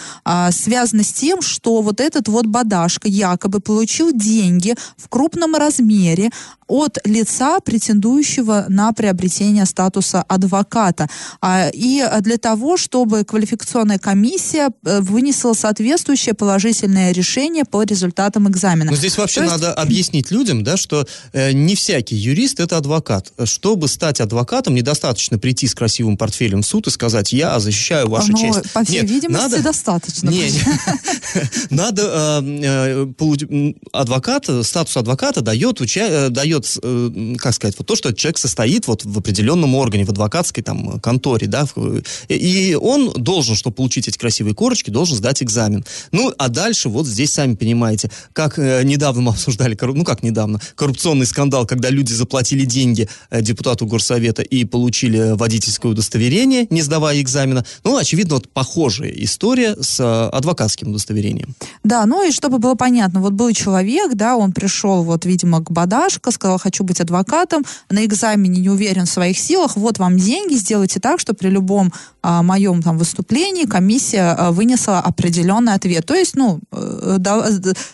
связано 0.51 1.03
с 1.03 1.11
тем, 1.13 1.41
что 1.41 1.81
вот 1.81 1.99
этот 1.99 2.27
вот 2.35 2.45
Бадашко 2.47 3.07
якобы 3.07 3.59
получил 3.61 4.11
деньги 4.13 4.75
в 4.97 5.07
крупном 5.09 5.55
размере 5.55 6.29
от 6.67 6.97
лица, 7.05 7.59
претендующего 7.59 8.65
на 8.69 8.91
приобретение 8.91 9.65
статуса 9.65 10.23
адвоката. 10.27 11.07
А, 11.39 11.69
и 11.71 12.03
для 12.21 12.37
того, 12.37 12.75
чтобы 12.75 13.23
квалификационная 13.23 13.99
комиссия 13.99 14.69
э, 14.83 14.99
вынесла 15.01 15.53
соответствующее 15.53 16.33
положительное 16.33 17.11
решение 17.11 17.65
по 17.65 17.83
результатам 17.83 18.49
экзамена. 18.49 18.89
Но 18.91 18.97
здесь 18.97 19.17
вообще 19.17 19.41
То 19.41 19.43
есть- 19.43 19.53
надо 19.61 19.73
объяснить 19.73 20.31
людям, 20.31 20.63
да, 20.63 20.75
что 20.75 21.05
э, 21.33 21.51
не 21.53 21.75
всякий 21.75 22.15
юрист 22.15 22.59
это 22.59 22.77
адвокат. 22.77 23.31
Чтобы 23.43 23.87
стать 23.87 24.19
адвокатом, 24.19 24.73
недостаточно 24.75 25.37
прийти 25.37 25.67
с 25.67 25.75
красивым 25.75 26.17
портфелем 26.17 26.63
в 26.63 26.65
суд 26.65 26.87
и 26.87 26.89
сказать, 26.89 27.31
я 27.31 27.59
защищаю 27.59 28.09
вашу 28.09 28.31
Ну, 28.31 28.37
честь. 28.39 28.71
По 28.73 28.83
всей 28.83 29.01
Нет, 29.01 29.09
видимости, 29.11 29.43
надо- 29.43 29.61
достаточно. 29.63 30.29
Не, 30.31 30.49
не. 30.49 30.61
Надо 31.69 32.01
э, 32.01 32.24
адвокат, 33.91 34.49
статус 34.63 34.97
адвоката 34.97 35.41
дает, 35.41 35.81
э, 35.81 36.29
дает, 36.29 36.77
э, 36.81 37.35
как 37.37 37.53
сказать, 37.53 37.75
вот 37.77 37.87
то, 37.87 37.95
что 37.95 38.13
человек 38.13 38.37
состоит 38.37 38.87
вот 38.87 39.05
в 39.05 39.17
определенном 39.17 39.75
органе, 39.75 40.05
в 40.05 40.09
адвокатской 40.09 40.63
там 40.63 40.99
конторе, 40.99 41.47
да, 41.47 41.65
и 42.29 42.77
он 42.79 43.11
должен, 43.13 43.55
чтобы 43.55 43.75
получить 43.75 44.07
эти 44.07 44.17
красивые 44.17 44.53
корочки, 44.53 44.89
должен 44.89 45.17
сдать 45.17 45.43
экзамен. 45.43 45.85
Ну, 46.11 46.33
а 46.37 46.49
дальше 46.49 46.89
вот 46.89 47.07
здесь 47.07 47.33
сами 47.33 47.55
понимаете, 47.55 48.09
как 48.33 48.57
э, 48.59 48.83
недавно 48.83 49.21
мы 49.21 49.31
обсуждали, 49.33 49.77
ну 49.81 50.03
как 50.03 50.23
недавно, 50.23 50.59
коррупционный 50.75 51.25
скандал, 51.25 51.65
когда 51.65 51.89
люди 51.89 52.13
заплатили 52.13 52.65
деньги 52.65 53.07
э, 53.29 53.41
депутату 53.41 53.85
горсовета 53.85 54.41
и 54.41 54.65
получили 54.65 55.35
водительское 55.35 55.91
удостоверение, 55.91 56.67
не 56.69 56.81
сдавая 56.81 57.21
экзамена. 57.21 57.65
Ну, 57.83 57.97
очевидно, 57.97 58.35
вот 58.35 58.49
похожая 58.49 59.11
история 59.11 59.75
с 59.79 59.99
э, 59.99 60.29
адвокатским 60.29 60.89
удостоверением. 60.89 61.55
Да, 61.83 62.05
ну 62.05 62.14
и 62.23 62.31
чтобы 62.31 62.59
было 62.59 62.75
понятно, 62.75 63.19
вот 63.21 63.33
был 63.33 63.51
человек, 63.51 64.13
да, 64.13 64.35
он 64.37 64.51
пришел 64.51 65.03
вот, 65.03 65.25
видимо, 65.25 65.61
к 65.63 65.71
Бадашко, 65.71 66.31
сказал, 66.31 66.57
хочу 66.59 66.83
быть 66.83 66.99
адвокатом, 67.01 67.63
на 67.89 68.05
экзамене 68.05 68.61
не 68.61 68.69
уверен 68.69 69.05
в 69.05 69.09
своих 69.09 69.37
силах, 69.37 69.75
вот 69.75 69.99
вам 69.99 70.17
деньги, 70.17 70.55
сделайте 70.55 70.99
так, 70.99 71.19
что 71.19 71.33
при 71.33 71.49
любом 71.49 71.91
а, 72.21 72.41
моем 72.41 72.81
там 72.81 72.97
выступлении 72.97 73.65
комиссия 73.65 74.35
а, 74.37 74.51
вынесла 74.51 74.99
определенный 74.99 75.73
ответ. 75.73 76.05
То 76.05 76.15
есть, 76.15 76.35
ну, 76.35 76.59
э, 76.71 77.15
да, 77.19 77.47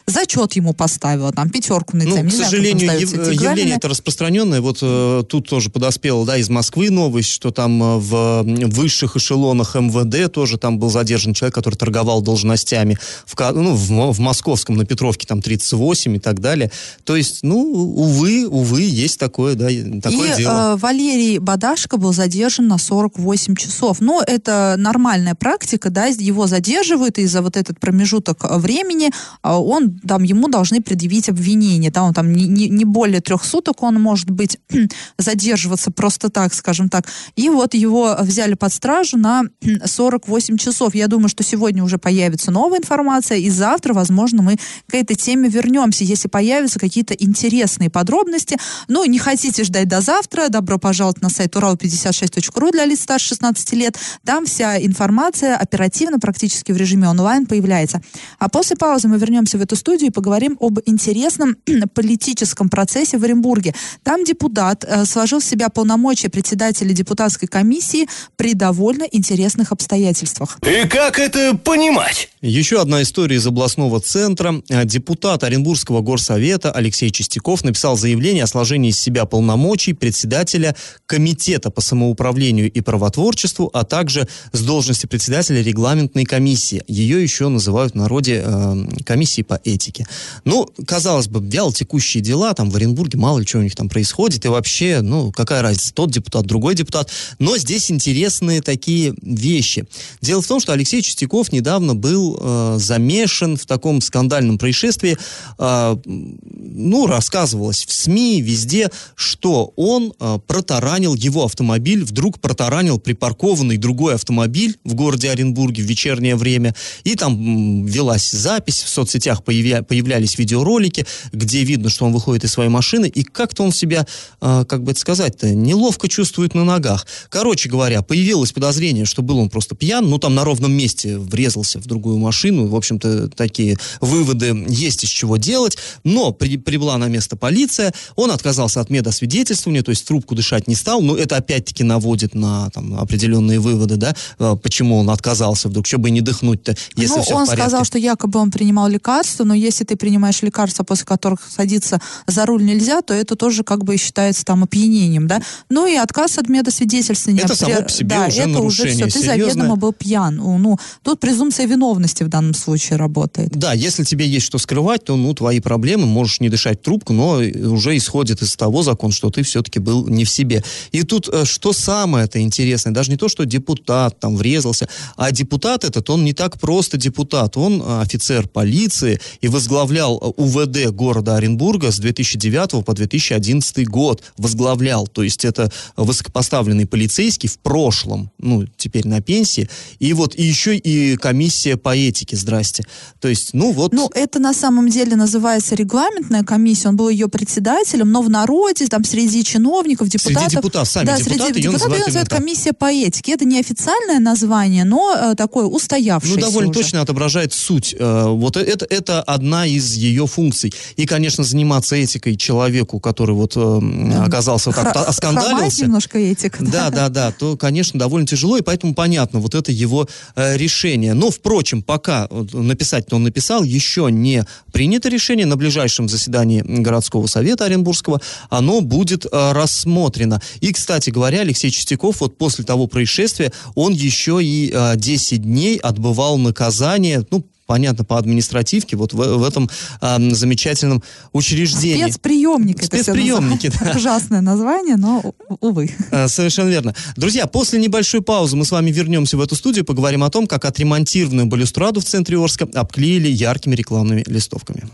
зачет 0.07 0.53
ему 0.53 0.73
поставила, 0.73 1.31
там, 1.31 1.49
пятерку 1.49 1.97
на 1.97 2.03
Ну, 2.03 2.09
экзамене. 2.11 2.29
к 2.29 2.31
Не 2.31 2.35
знаю, 2.37 2.51
как 2.51 2.59
сожалению, 2.59 2.99
яв- 3.01 3.33
явление 3.33 3.75
это 3.75 3.89
распространенное. 3.89 4.61
Вот 4.61 4.79
э, 4.81 5.23
тут 5.27 5.49
тоже 5.49 5.69
подоспела, 5.69 6.25
да, 6.25 6.37
из 6.37 6.49
Москвы 6.49 6.89
новость, 6.89 7.29
что 7.29 7.51
там 7.51 7.81
э, 7.83 7.97
в 7.97 8.43
высших 8.69 9.17
эшелонах 9.17 9.75
МВД 9.75 10.31
тоже 10.31 10.57
там 10.57 10.79
был 10.79 10.89
задержан 10.89 11.33
человек, 11.33 11.55
который 11.55 11.75
торговал 11.75 12.21
должностями. 12.21 12.97
В, 13.25 13.35
ну, 13.53 13.75
в, 13.75 14.10
в 14.11 14.19
московском 14.19 14.75
на 14.75 14.85
Петровке 14.85 15.27
там 15.27 15.41
38 15.41 16.15
и 16.15 16.19
так 16.19 16.39
далее. 16.39 16.71
То 17.03 17.15
есть, 17.15 17.39
ну, 17.43 17.59
увы, 17.61 18.47
увы, 18.47 18.81
есть 18.81 19.19
такое, 19.19 19.55
да, 19.55 19.67
такое 20.01 20.33
и 20.33 20.37
дело. 20.37 20.73
э, 20.73 20.75
Валерий 20.77 21.37
Бадашко 21.39 21.97
был 21.97 22.13
задержан 22.13 22.67
на 22.67 22.77
48 22.77 23.55
часов. 23.55 24.01
Но 24.01 24.21
это 24.25 24.75
нормальная 24.77 25.35
практика, 25.35 25.89
да, 25.89 26.05
его 26.07 26.47
задерживают, 26.47 27.17
и 27.17 27.25
за 27.25 27.41
вот 27.41 27.57
этот 27.57 27.79
промежуток 27.79 28.45
времени 28.57 29.07
э, 29.43 29.49
он, 29.49 29.99
там, 29.99 30.23
ему 30.23 30.47
должны 30.47 30.81
предъявить 30.81 31.29
обвинение, 31.29 31.91
да, 31.91 32.03
он 32.03 32.13
там 32.13 32.31
не, 32.33 32.47
не, 32.47 32.67
не 32.69 32.85
более 32.85 33.21
трех 33.21 33.43
суток 33.43 33.83
он 33.83 34.01
может 34.01 34.29
быть 34.29 34.57
задерживаться 35.17 35.91
просто 35.91 36.29
так, 36.29 36.53
скажем 36.53 36.89
так. 36.89 37.05
И 37.35 37.49
вот 37.49 37.73
его 37.73 38.15
взяли 38.19 38.53
под 38.53 38.73
стражу 38.73 39.17
на 39.17 39.43
48 39.85 40.57
часов. 40.57 40.95
Я 40.95 41.07
думаю, 41.07 41.29
что 41.29 41.43
сегодня 41.43 41.83
уже 41.83 41.97
появится 41.97 42.51
новая 42.51 42.79
информация, 42.79 43.37
и 43.37 43.49
завтра, 43.49 43.93
возможно, 44.01 44.41
мы 44.41 44.57
к 44.89 44.95
этой 44.95 45.15
теме 45.15 45.47
вернемся, 45.47 46.03
если 46.03 46.27
появятся 46.27 46.79
какие-то 46.79 47.13
интересные 47.13 47.89
подробности. 47.89 48.57
Ну, 48.87 49.05
не 49.05 49.19
хотите 49.19 49.63
ждать 49.63 49.87
до 49.87 50.01
завтра, 50.01 50.49
добро 50.49 50.79
пожаловать 50.79 51.21
на 51.21 51.29
сайт 51.29 51.55
урал56.ру 51.55 52.71
для 52.71 52.85
лиц 52.85 53.01
старше 53.01 53.29
16 53.29 53.73
лет. 53.73 53.97
Там 54.25 54.45
вся 54.45 54.83
информация 54.83 55.55
оперативно, 55.55 56.19
практически 56.19 56.71
в 56.71 56.77
режиме 56.77 57.07
онлайн 57.07 57.45
появляется. 57.45 58.01
А 58.39 58.49
после 58.49 58.75
паузы 58.75 59.07
мы 59.07 59.17
вернемся 59.17 59.57
в 59.57 59.61
эту 59.61 59.75
студию 59.75 60.09
и 60.09 60.11
поговорим 60.11 60.57
об 60.59 60.79
интересном 60.85 61.55
политическом 61.93 62.69
процессе 62.69 63.17
в 63.17 63.23
Оренбурге. 63.23 63.75
Там 64.03 64.23
депутат 64.23 64.83
э, 64.83 65.05
сложил 65.05 65.39
в 65.39 65.43
себя 65.43 65.69
полномочия 65.69 66.29
председателя 66.29 66.91
депутатской 66.93 67.47
комиссии 67.47 68.07
при 68.35 68.55
довольно 68.55 69.03
интересных 69.03 69.71
обстоятельствах. 69.71 70.57
И 70.63 70.87
как 70.87 71.19
это 71.19 71.55
понимать? 71.55 72.30
Еще 72.43 72.81
одна 72.81 73.03
история 73.03 73.35
из 73.35 73.45
областного 73.45 74.01
центра. 74.01 74.63
Э, 74.67 74.83
Депутат 74.83 75.43
Оренбургского 75.43 76.01
горсовета 76.01 76.71
Алексей 76.71 77.11
Чистяков 77.11 77.63
написал 77.63 77.95
заявление 77.95 78.45
о 78.45 78.47
сложении 78.47 78.89
из 78.89 78.99
себя 78.99 79.25
полномочий 79.25 79.93
председателя 79.93 80.75
Комитета 81.05 81.69
по 81.69 81.81
самоуправлению 81.81 82.71
и 82.71 82.81
правотворчеству, 82.81 83.69
а 83.73 83.83
также 83.83 84.27
с 84.53 84.61
должности 84.63 85.05
председателя 85.05 85.61
регламентной 85.61 86.25
комиссии. 86.25 86.83
Ее 86.87 87.21
еще 87.21 87.47
называют 87.47 87.93
в 87.93 87.97
народе 87.97 88.41
э, 88.43 88.87
комиссией 89.05 89.45
по 89.45 89.61
этике. 89.63 90.07
Ну, 90.43 90.67
казалось 90.87 91.27
бы, 91.27 91.47
вяло 91.47 91.71
текущие 91.71 92.23
дела, 92.23 92.55
там 92.55 92.71
в 92.71 92.75
Оренбурге 92.75 93.19
мало 93.19 93.37
ли 93.37 93.45
что 93.45 93.59
у 93.59 93.61
них 93.61 93.75
там 93.75 93.87
происходит, 93.87 94.45
и 94.45 94.47
вообще, 94.47 95.01
ну, 95.01 95.31
какая 95.31 95.61
разница, 95.61 95.93
тот 95.93 96.09
депутат, 96.09 96.47
другой 96.47 96.73
депутат. 96.73 97.11
Но 97.37 97.55
здесь 97.59 97.91
интересные 97.91 98.63
такие 98.63 99.13
вещи. 99.21 99.85
Дело 100.21 100.41
в 100.41 100.47
том, 100.47 100.59
что 100.59 100.73
Алексей 100.73 101.03
Чистяков 101.03 101.51
недавно 101.51 101.93
был 101.93 102.30
э, 102.39 102.77
замешан 102.79 103.57
в 103.57 103.65
таком 103.65 104.01
скандальном 104.01 104.57
происшествии. 104.57 105.17
Э, 105.57 105.97
ну, 106.05 107.07
рассказывалось 107.07 107.85
в 107.85 107.91
СМИ, 107.91 108.41
везде, 108.41 108.89
что 109.15 109.73
он 109.75 110.13
э, 110.19 110.39
протаранил 110.47 111.15
его 111.15 111.45
автомобиль, 111.45 112.03
вдруг 112.03 112.39
протаранил 112.39 112.99
припаркованный 112.99 113.77
другой 113.77 114.15
автомобиль 114.15 114.77
в 114.83 114.93
городе 114.93 115.29
Оренбурге 115.29 115.83
в 115.83 115.85
вечернее 115.85 116.35
время. 116.35 116.75
И 117.03 117.15
там 117.15 117.85
велась 117.85 118.31
запись, 118.31 118.83
в 118.83 118.89
соцсетях 118.89 119.43
появя- 119.43 119.83
появлялись 119.83 120.37
видеоролики, 120.37 121.05
где 121.31 121.63
видно, 121.63 121.89
что 121.89 122.05
он 122.05 122.13
выходит 122.13 122.43
из 122.43 122.51
своей 122.51 122.69
машины, 122.69 123.07
и 123.07 123.23
как-то 123.23 123.63
он 123.63 123.71
себя, 123.71 124.05
э, 124.41 124.65
как 124.67 124.83
бы 124.83 124.91
это 124.91 124.99
сказать-то, 124.99 125.53
неловко 125.53 126.07
чувствует 126.07 126.55
на 126.55 126.63
ногах. 126.63 127.05
Короче 127.29 127.69
говоря, 127.69 128.01
появилось 128.01 128.51
подозрение, 128.51 129.05
что 129.05 129.21
был 129.21 129.37
он 129.37 129.49
просто 129.49 129.75
пьян, 129.75 130.09
ну 130.09 130.17
там 130.17 130.35
на 130.35 130.43
ровном 130.43 130.71
месте 130.71 131.17
врезался 131.17 131.79
в 131.79 131.85
другую 131.85 132.17
машину, 132.21 132.67
в 132.67 132.75
общем-то, 132.75 133.29
такие 133.29 133.77
выводы 133.99 134.65
есть 134.67 135.03
из 135.03 135.09
чего 135.09 135.37
делать, 135.37 135.77
но 136.03 136.31
при- 136.31 136.57
прибыла 136.57 136.97
на 136.97 137.07
место 137.07 137.35
полиция, 137.35 137.93
он 138.15 138.31
отказался 138.31 138.81
от 138.81 138.89
медосвидетельствования, 138.89 139.83
то 139.83 139.91
есть 139.91 140.05
трубку 140.05 140.35
дышать 140.35 140.67
не 140.67 140.75
стал, 140.75 141.01
но 141.01 141.15
это 141.15 141.37
опять-таки 141.37 141.83
наводит 141.83 142.35
на 142.35 142.69
там, 142.69 142.99
определенные 142.99 143.59
выводы, 143.59 143.95
да, 143.95 144.15
э, 144.39 144.55
почему 144.61 144.97
он 144.97 145.09
отказался 145.09 145.69
вдруг, 145.69 145.85
чтобы 145.87 146.11
не 146.11 146.21
дыхнуть-то, 146.21 146.75
если 146.95 147.15
ну, 147.17 147.23
все 147.23 147.35
он 147.35 147.45
в 147.45 147.47
порядке. 147.47 147.69
сказал, 147.69 147.85
что 147.85 147.97
якобы 147.97 148.39
он 148.39 148.51
принимал 148.51 148.87
лекарства, 148.87 149.43
но 149.43 149.53
если 149.53 149.83
ты 149.83 149.95
принимаешь 149.95 150.41
лекарства, 150.41 150.83
после 150.83 151.05
которых 151.05 151.41
садиться 151.49 151.99
за 152.27 152.45
руль 152.45 152.63
нельзя, 152.63 153.01
то 153.01 153.13
это 153.13 153.35
тоже 153.35 153.63
как 153.63 153.83
бы 153.83 153.97
считается 153.97 154.43
там 154.45 154.63
опьянением, 154.63 155.27
да. 155.27 155.41
Ну 155.69 155.87
и 155.87 155.95
отказ 155.95 156.37
от 156.37 156.49
медосвидетельствования. 156.49 157.43
Это 157.43 157.55
само 157.55 157.81
по 157.83 157.89
себе 157.89 158.15
да, 158.15 158.27
уже 158.27 158.41
это 158.41 158.49
уже 158.49 158.59
нарушение 158.59 159.07
все. 159.07 159.19
Ты 159.19 159.25
серьезное. 159.25 159.53
заведомо 159.53 159.75
был 159.75 159.93
пьян. 159.93 160.35
Ну, 160.35 160.77
тут 161.03 161.19
презумпция 161.19 161.65
виновности 161.65 162.10
в 162.19 162.27
данном 162.27 162.53
случае 162.53 162.97
работает. 162.97 163.51
Да, 163.51 163.73
если 163.73 164.03
тебе 164.03 164.27
есть 164.27 164.45
что 164.45 164.57
скрывать, 164.57 165.05
то, 165.05 165.15
ну, 165.15 165.33
твои 165.33 165.59
проблемы, 165.59 166.05
можешь 166.05 166.39
не 166.39 166.49
дышать 166.49 166.81
трубку, 166.81 167.13
но 167.13 167.35
уже 167.37 167.95
исходит 167.95 168.41
из 168.41 168.55
того 168.55 168.83
закон, 168.83 169.11
что 169.11 169.29
ты 169.29 169.43
все-таки 169.43 169.79
был 169.79 170.07
не 170.07 170.25
в 170.25 170.29
себе. 170.29 170.63
И 170.91 171.03
тут 171.03 171.29
э, 171.31 171.45
что 171.45 171.73
самое-то 171.73 172.39
интересное, 172.41 172.93
даже 172.93 173.11
не 173.11 173.17
то, 173.17 173.29
что 173.29 173.45
депутат 173.45 174.19
там 174.19 174.35
врезался, 174.35 174.89
а 175.15 175.31
депутат 175.31 175.83
этот, 175.83 176.09
он 176.09 176.25
не 176.25 176.33
так 176.33 176.59
просто 176.59 176.97
депутат, 176.97 177.57
он 177.57 177.81
э, 177.81 178.01
офицер 178.01 178.47
полиции 178.47 179.19
и 179.41 179.47
возглавлял 179.47 180.17
э, 180.17 180.41
УВД 180.41 180.91
города 180.91 181.35
Оренбурга 181.35 181.91
с 181.91 181.99
2009 181.99 182.85
по 182.85 182.93
2011 182.93 183.87
год. 183.87 184.23
Возглавлял, 184.37 185.07
то 185.07 185.23
есть 185.23 185.45
это 185.45 185.71
высокопоставленный 185.95 186.85
полицейский 186.85 187.49
в 187.49 187.59
прошлом, 187.59 188.31
ну, 188.37 188.65
теперь 188.77 189.07
на 189.07 189.21
пенсии, 189.21 189.69
и 189.99 190.13
вот 190.13 190.35
и 190.35 190.43
еще 190.43 190.75
и 190.75 191.15
комиссия 191.17 191.77
по 191.77 191.95
этике, 192.09 192.35
здрасте. 192.35 192.83
То 193.19 193.27
есть, 193.27 193.53
ну 193.53 193.71
вот... 193.71 193.93
Ну, 193.93 194.09
это 194.13 194.39
на 194.39 194.53
самом 194.53 194.89
деле 194.89 195.15
называется 195.15 195.75
регламентная 195.75 196.43
комиссия. 196.43 196.89
Он 196.89 196.95
был 196.95 197.09
ее 197.09 197.27
председателем, 197.27 198.11
но 198.11 198.21
в 198.21 198.29
народе, 198.29 198.87
там, 198.87 199.03
среди 199.03 199.43
чиновников, 199.43 200.09
депутатов... 200.09 200.43
Среди 200.43 200.55
депутатов, 200.57 200.89
сами 200.89 201.05
да, 201.05 201.17
депутаты, 201.17 201.45
среди 201.45 201.61
депутатов 201.61 201.93
ее 201.93 202.05
называют 202.05 202.29
так. 202.29 202.39
комиссия 202.39 202.73
по 202.73 202.85
этике. 202.91 203.33
Это 203.33 203.45
не 203.45 203.59
официальное 203.59 204.19
название, 204.19 204.83
но 204.83 205.15
э, 205.15 205.35
такое 205.35 205.65
устоявшееся 205.65 206.35
Ну, 206.35 206.41
довольно 206.41 206.69
уже. 206.71 206.79
точно 206.79 207.01
отображает 207.01 207.53
суть. 207.53 207.95
Э, 207.97 208.27
Вот 208.27 208.57
э- 208.57 208.61
это, 208.61 208.85
это 208.89 209.21
одна 209.21 209.65
из 209.65 209.93
ее 209.93 210.27
функций. 210.27 210.73
И, 210.95 211.05
конечно, 211.05 211.43
заниматься 211.43 211.95
этикой 211.95 212.35
человеку, 212.35 212.99
который 212.99 213.35
вот 213.35 213.53
э, 213.55 214.21
оказался 214.25 214.71
хромает 214.71 214.95
оскандалился. 215.07 215.83
немножко 215.83 216.17
этика. 216.17 216.63
Да, 216.63 216.89
да, 216.89 217.09
да, 217.09 217.31
то, 217.31 217.57
конечно, 217.57 217.99
довольно 217.99 218.27
тяжело, 218.27 218.57
и 218.57 218.61
поэтому 218.61 218.93
понятно, 218.93 219.39
вот 219.39 219.55
это 219.55 219.71
его 219.71 220.07
э, 220.35 220.57
решение. 220.57 221.13
Но, 221.13 221.31
впрочем, 221.31 221.80
пока 221.81 222.27
вот, 222.29 222.53
написать 222.53 223.11
он 223.11 223.23
написал, 223.23 223.63
еще 223.63 224.09
не 224.11 224.45
принято 224.71 225.09
решение. 225.09 225.45
На 225.45 225.57
ближайшем 225.57 226.07
заседании 226.07 226.61
городского 226.61 227.27
совета 227.27 227.65
Оренбургского 227.65 228.21
оно 228.49 228.81
будет 228.81 229.25
э, 229.25 229.51
рассмотрено. 229.51 230.41
И, 230.61 230.71
кстати 230.71 231.09
говоря, 231.09 231.41
Алексей 231.41 231.71
Чистяков 231.71 232.21
вот 232.21 232.37
после 232.37 232.63
того 232.63 232.87
происшествия, 232.87 233.51
он 233.75 233.93
еще 233.93 234.39
и 234.41 234.71
э, 234.73 234.93
10 234.95 235.41
дней 235.41 235.77
отбывал 235.77 236.37
наказание, 236.37 237.25
ну, 237.31 237.43
понятно, 237.71 238.03
по 238.03 238.17
административке, 238.17 238.97
вот 238.97 239.13
в, 239.13 239.15
в 239.15 239.43
этом 239.45 239.69
э, 240.01 240.31
замечательном 240.31 241.01
учреждении. 241.31 242.03
Спецприемник. 242.03 242.83
Спецприемники, 242.83 243.71
да. 243.79 243.93
Ужасное 243.95 244.41
название, 244.41 244.97
но, 244.97 245.33
увы. 245.61 245.89
Э, 246.11 246.27
совершенно 246.27 246.67
верно. 246.67 246.93
Друзья, 247.15 247.47
после 247.47 247.79
небольшой 247.79 248.21
паузы 248.21 248.57
мы 248.57 248.65
с 248.65 248.71
вами 248.71 248.91
вернемся 248.91 249.37
в 249.37 249.41
эту 249.41 249.55
студию, 249.55 249.85
поговорим 249.85 250.21
о 250.25 250.29
том, 250.29 250.47
как 250.47 250.65
отремонтированную 250.65 251.45
балюстраду 251.45 252.01
в 252.01 252.03
центре 252.03 252.37
Орска 252.37 252.67
обклеили 252.73 253.29
яркими 253.29 253.73
рекламными 253.73 254.25
листовками. 254.27 254.89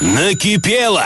Накипело! 0.00 1.04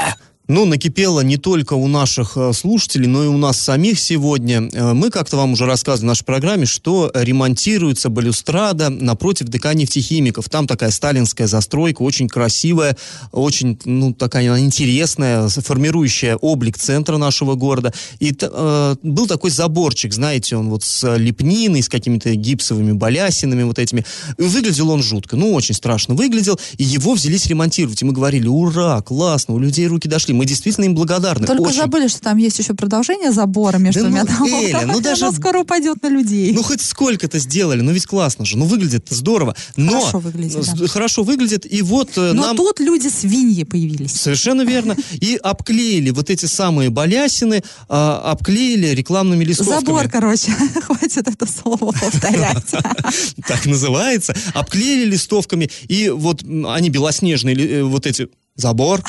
Ну, 0.49 0.65
накипело 0.65 1.21
не 1.21 1.37
только 1.37 1.75
у 1.75 1.87
наших 1.87 2.37
э, 2.37 2.53
слушателей, 2.53 3.07
но 3.07 3.23
и 3.23 3.29
у 3.29 3.39
нас 3.39 3.61
самих 3.61 4.01
сегодня. 4.01 4.69
Э, 4.73 4.93
мы 4.93 5.11
как-то 5.11 5.37
вам 5.37 5.53
уже 5.53 5.67
рассказывали 5.67 6.07
в 6.07 6.09
нашей 6.09 6.25
программе, 6.25 6.67
что 6.67 7.13
ремонтируется 7.15 8.09
балюстрада 8.09 8.89
напротив 8.89 9.47
ДК 9.47 9.73
нефтехимиков. 9.73 10.49
Там 10.49 10.67
такая 10.67 10.91
сталинская 10.91 11.47
застройка, 11.47 12.03
очень 12.03 12.29
красивая, 12.29 12.97
очень, 13.31 13.79
ну, 13.85 14.13
такая 14.13 14.59
интересная, 14.59 15.49
формирующая 15.49 16.35
облик 16.35 16.77
центра 16.77 17.19
нашего 17.19 17.55
города. 17.55 17.93
И 18.19 18.37
э, 18.41 18.97
был 19.01 19.29
такой 19.29 19.51
заборчик, 19.53 20.13
знаете, 20.13 20.57
он 20.57 20.71
вот 20.71 20.83
с 20.83 21.17
лепниной, 21.17 21.83
с 21.83 21.89
какими-то 21.89 22.35
гипсовыми 22.35 22.91
балясинами 22.91 23.63
вот 23.63 23.79
этими. 23.79 24.05
Выглядел 24.39 24.91
он 24.91 25.05
жутко, 25.05 25.37
ну, 25.37 25.53
очень 25.53 25.77
страшно 25.77 26.17
выглядел. 26.17 26.59
И 26.79 26.83
его 26.83 27.15
взялись 27.15 27.47
ремонтировать. 27.47 28.03
И 28.03 28.05
мы 28.05 28.13
говорили, 28.13 28.49
ура, 28.49 29.01
классно, 29.03 29.55
у 29.55 29.61
людей 29.61 29.87
руки 29.87 30.09
дошли 30.09 30.33
мы 30.33 30.42
действительно 30.45 30.85
им 30.87 30.95
благодарны. 30.95 31.47
Только 31.47 31.63
Очень. 31.63 31.77
забыли, 31.79 32.09
что 32.09 32.21
там 32.21 32.37
есть 32.37 32.59
еще 32.59 32.75
продолжение 32.75 33.33
забора 33.33 33.79
между 33.79 34.01
Да 34.01 34.07
двумя 34.07 34.25
ну, 34.25 34.29
домами. 34.29 34.65
Эля, 34.65 34.87
ну 34.87 35.01
даже- 35.03 35.27
Оно 35.27 35.33
скоро 35.37 35.61
упадет 35.61 36.03
на 36.03 36.09
людей. 36.09 36.53
Ну, 36.53 36.63
хоть 36.63 36.81
сколько-то 36.81 37.39
сделали, 37.39 37.81
ну 37.81 37.93
ведь 37.93 38.07
классно 38.07 38.45
же, 38.45 38.57
ну 38.57 38.67
выглядит 38.67 39.07
здорово. 39.11 39.55
Но, 39.77 40.01
Хорошо 40.01 40.19
выглядит, 40.19 40.67
да. 40.75 40.87
Хорошо 40.89 41.23
выглядит, 41.23 41.73
и 41.73 41.83
вот 41.83 42.11
э, 42.17 42.33
Но 42.33 42.49
нам... 42.49 42.57
тут 42.57 42.81
люди-свиньи 42.81 43.65
появились. 43.65 44.13
Совершенно 44.13 44.63
верно. 44.63 44.97
И 45.13 45.39
обклеили 45.43 46.11
вот 46.11 46.31
эти 46.31 46.47
самые 46.47 46.91
балясины, 46.91 47.63
а, 47.89 48.33
обклеили 48.33 48.89
рекламными 48.89 49.45
листовками. 49.45 49.85
Забор, 49.85 50.09
короче. 50.09 50.53
Хватит 50.83 51.29
это 51.29 51.47
слово 51.47 51.93
повторять. 51.93 52.73
Так 53.47 53.67
называется. 53.67 54.35
Обклеили 54.55 55.11
листовками, 55.11 55.71
и 55.89 56.09
вот 56.11 56.43
они 56.43 56.91
белоснежные, 56.91 57.57
э, 57.57 57.83
вот 57.83 58.07
эти 58.07 58.29
забор. 58.57 59.03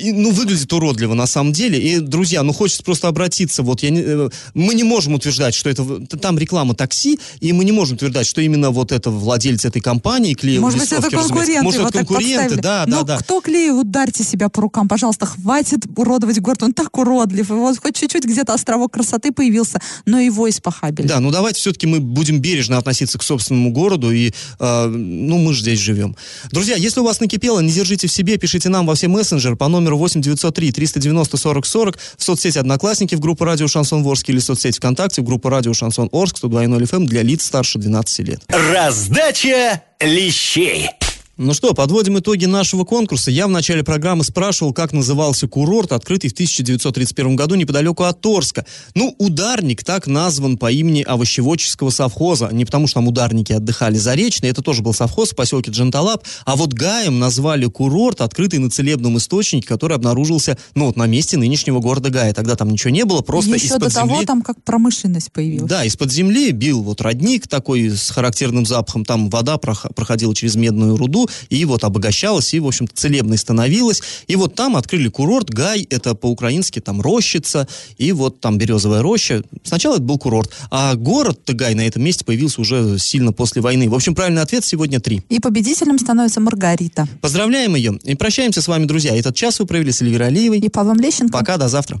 И, 0.00 0.12
ну, 0.12 0.30
выглядит 0.30 0.72
уродливо 0.72 1.14
на 1.14 1.26
самом 1.26 1.52
деле. 1.52 1.78
И, 1.78 1.98
друзья, 1.98 2.42
ну, 2.42 2.52
хочется 2.52 2.82
просто 2.84 3.08
обратиться. 3.08 3.62
Вот 3.62 3.82
я 3.82 3.90
не, 3.90 4.00
э, 4.00 4.30
мы 4.54 4.74
не 4.74 4.84
можем 4.84 5.14
утверждать, 5.14 5.54
что 5.54 5.68
это 5.70 5.84
там 6.18 6.38
реклама 6.38 6.74
такси, 6.74 7.18
и 7.40 7.52
мы 7.52 7.64
не 7.64 7.72
можем 7.72 7.96
утверждать, 7.96 8.26
что 8.26 8.40
именно 8.40 8.70
вот 8.70 8.92
это 8.92 9.10
владелец 9.10 9.64
этой 9.64 9.80
компании 9.80 10.34
клеил 10.34 10.60
Может 10.60 10.78
быть, 10.78 10.92
это 10.92 11.10
конкуренты. 11.10 11.62
Может, 11.62 11.80
это 11.80 11.92
конкуренты, 12.04 12.56
да, 12.56 12.84
да, 12.86 12.98
Ну, 12.98 13.04
да. 13.04 13.18
кто 13.18 13.40
клеил, 13.40 13.80
ударьте 13.80 14.22
себя 14.22 14.48
по 14.48 14.62
рукам, 14.62 14.88
пожалуйста, 14.88 15.26
хватит 15.26 15.80
уродовать 15.96 16.40
город, 16.40 16.62
он 16.62 16.72
так 16.74 16.96
уродлив. 16.96 17.50
И 17.50 17.54
вот 17.54 17.78
хоть 17.78 17.96
чуть-чуть 17.96 18.24
где-то 18.24 18.54
островок 18.54 18.92
красоты 18.92 19.32
появился, 19.32 19.80
но 20.06 20.20
его 20.20 20.48
испохабили. 20.48 21.08
Да, 21.08 21.18
ну 21.18 21.30
давайте 21.32 21.58
все-таки 21.58 21.86
мы 21.86 21.98
будем 21.98 22.38
бережно 22.40 22.78
относиться 22.78 23.18
к 23.18 23.22
собственному 23.22 23.72
городу, 23.72 24.12
и, 24.12 24.32
э, 24.60 24.86
ну, 24.86 25.38
мы 25.38 25.54
же 25.54 25.62
здесь 25.62 25.80
живем. 25.80 26.16
Друзья, 26.52 26.76
если 26.76 27.00
у 27.00 27.04
вас 27.04 27.20
накипело, 27.20 27.58
не 27.60 27.72
держите 27.72 28.06
в 28.12 28.14
себе, 28.14 28.36
пишите 28.36 28.68
нам 28.68 28.86
во 28.86 28.94
все 28.94 29.08
мессенджеры 29.08 29.56
по 29.56 29.68
номеру 29.68 29.96
8903 29.96 30.72
390 30.72 31.36
40 31.36 31.66
40 31.66 31.98
в 32.16 32.22
соцсети 32.22 32.58
Одноклассники, 32.58 33.14
в 33.14 33.20
группу 33.20 33.44
Радио 33.44 33.66
Шансон 33.66 34.02
Ворск 34.02 34.28
или 34.28 34.38
в 34.38 34.44
соцсети 34.44 34.76
ВКонтакте, 34.76 35.22
в 35.22 35.24
группу 35.24 35.48
Радио 35.48 35.72
Шансон 35.72 36.08
Орск, 36.12 36.36
102.0 36.42 36.82
FM 36.82 37.06
для 37.06 37.22
лиц 37.22 37.46
старше 37.46 37.78
12 37.78 38.28
лет. 38.28 38.42
Раздача 38.48 39.82
лещей. 40.00 40.90
Ну 41.38 41.54
что, 41.54 41.72
подводим 41.72 42.18
итоги 42.18 42.44
нашего 42.44 42.84
конкурса. 42.84 43.30
Я 43.30 43.46
в 43.46 43.50
начале 43.50 43.82
программы 43.82 44.22
спрашивал, 44.22 44.74
как 44.74 44.92
назывался 44.92 45.48
курорт, 45.48 45.92
открытый 45.92 46.28
в 46.28 46.34
1931 46.34 47.36
году 47.36 47.54
неподалеку 47.54 48.02
от 48.02 48.20
Торска. 48.20 48.66
Ну, 48.94 49.14
ударник 49.16 49.82
так 49.82 50.06
назван 50.06 50.58
по 50.58 50.70
имени 50.70 51.00
овощеводческого 51.00 51.88
совхоза. 51.88 52.50
Не 52.52 52.66
потому, 52.66 52.86
что 52.86 52.96
там 52.96 53.08
ударники 53.08 53.50
отдыхали 53.50 53.96
заречные, 53.96 54.50
это 54.50 54.60
тоже 54.60 54.82
был 54.82 54.92
совхоз 54.92 55.30
в 55.30 55.34
поселке 55.34 55.70
Джанталап. 55.70 56.22
А 56.44 56.54
вот 56.54 56.74
Гаем 56.74 57.18
назвали 57.18 57.64
курорт, 57.64 58.20
открытый 58.20 58.58
на 58.58 58.68
целебном 58.68 59.16
источнике, 59.16 59.66
который 59.66 59.96
обнаружился, 59.96 60.58
ну, 60.74 60.86
вот 60.86 60.96
на 60.96 61.06
месте 61.06 61.38
нынешнего 61.38 61.80
города 61.80 62.10
Гая. 62.10 62.34
Тогда 62.34 62.56
там 62.56 62.68
ничего 62.68 62.90
не 62.90 63.06
было, 63.06 63.22
просто 63.22 63.54
Еще 63.54 63.68
из-под 63.68 63.84
до 63.84 63.94
того 63.94 64.14
земли... 64.16 64.26
там 64.26 64.42
как 64.42 64.62
промышленность 64.62 65.32
появилась. 65.32 65.70
Да, 65.70 65.82
из-под 65.86 66.12
земли 66.12 66.50
бил 66.50 66.82
вот 66.82 67.00
родник 67.00 67.48
такой 67.48 67.88
с 67.88 68.10
характерным 68.10 68.66
запахом, 68.66 69.06
там 69.06 69.30
вода 69.30 69.54
прох- 69.54 69.94
проходила 69.94 70.34
через 70.34 70.56
медную 70.56 70.98
руду, 70.98 71.21
и 71.48 71.64
вот 71.64 71.84
обогащалась, 71.84 72.54
и, 72.54 72.60
в 72.60 72.66
общем-то, 72.66 72.94
целебной 72.94 73.38
становилась. 73.38 74.02
И 74.26 74.36
вот 74.36 74.54
там 74.54 74.76
открыли 74.76 75.08
курорт, 75.08 75.50
Гай, 75.50 75.86
это 75.90 76.14
по-украински 76.14 76.80
там 76.80 77.00
рощица, 77.00 77.68
и 77.98 78.12
вот 78.12 78.40
там 78.40 78.58
березовая 78.58 79.02
роща. 79.02 79.42
Сначала 79.64 79.94
это 79.94 80.02
был 80.02 80.18
курорт, 80.18 80.50
а 80.70 80.94
город-то 80.94 81.52
Гай 81.52 81.74
на 81.74 81.86
этом 81.86 82.02
месте 82.02 82.24
появился 82.24 82.60
уже 82.60 82.98
сильно 82.98 83.32
после 83.32 83.62
войны. 83.62 83.88
В 83.88 83.94
общем, 83.94 84.14
правильный 84.14 84.42
ответ 84.42 84.64
сегодня 84.64 85.00
три. 85.00 85.22
И 85.28 85.40
победителем 85.40 85.98
становится 85.98 86.40
Маргарита. 86.40 87.08
Поздравляем 87.20 87.74
ее 87.74 87.98
и 88.04 88.14
прощаемся 88.14 88.62
с 88.62 88.68
вами, 88.68 88.84
друзья. 88.84 89.16
Этот 89.16 89.34
час 89.34 89.58
вы 89.58 89.66
провели 89.66 89.92
с 89.92 90.02
Эльвирой 90.02 90.28
Алиевой. 90.28 90.58
И 90.58 90.68
Павлом 90.68 90.98
Лещенко. 90.98 91.32
Пока, 91.32 91.56
до 91.56 91.68
завтра. 91.68 92.00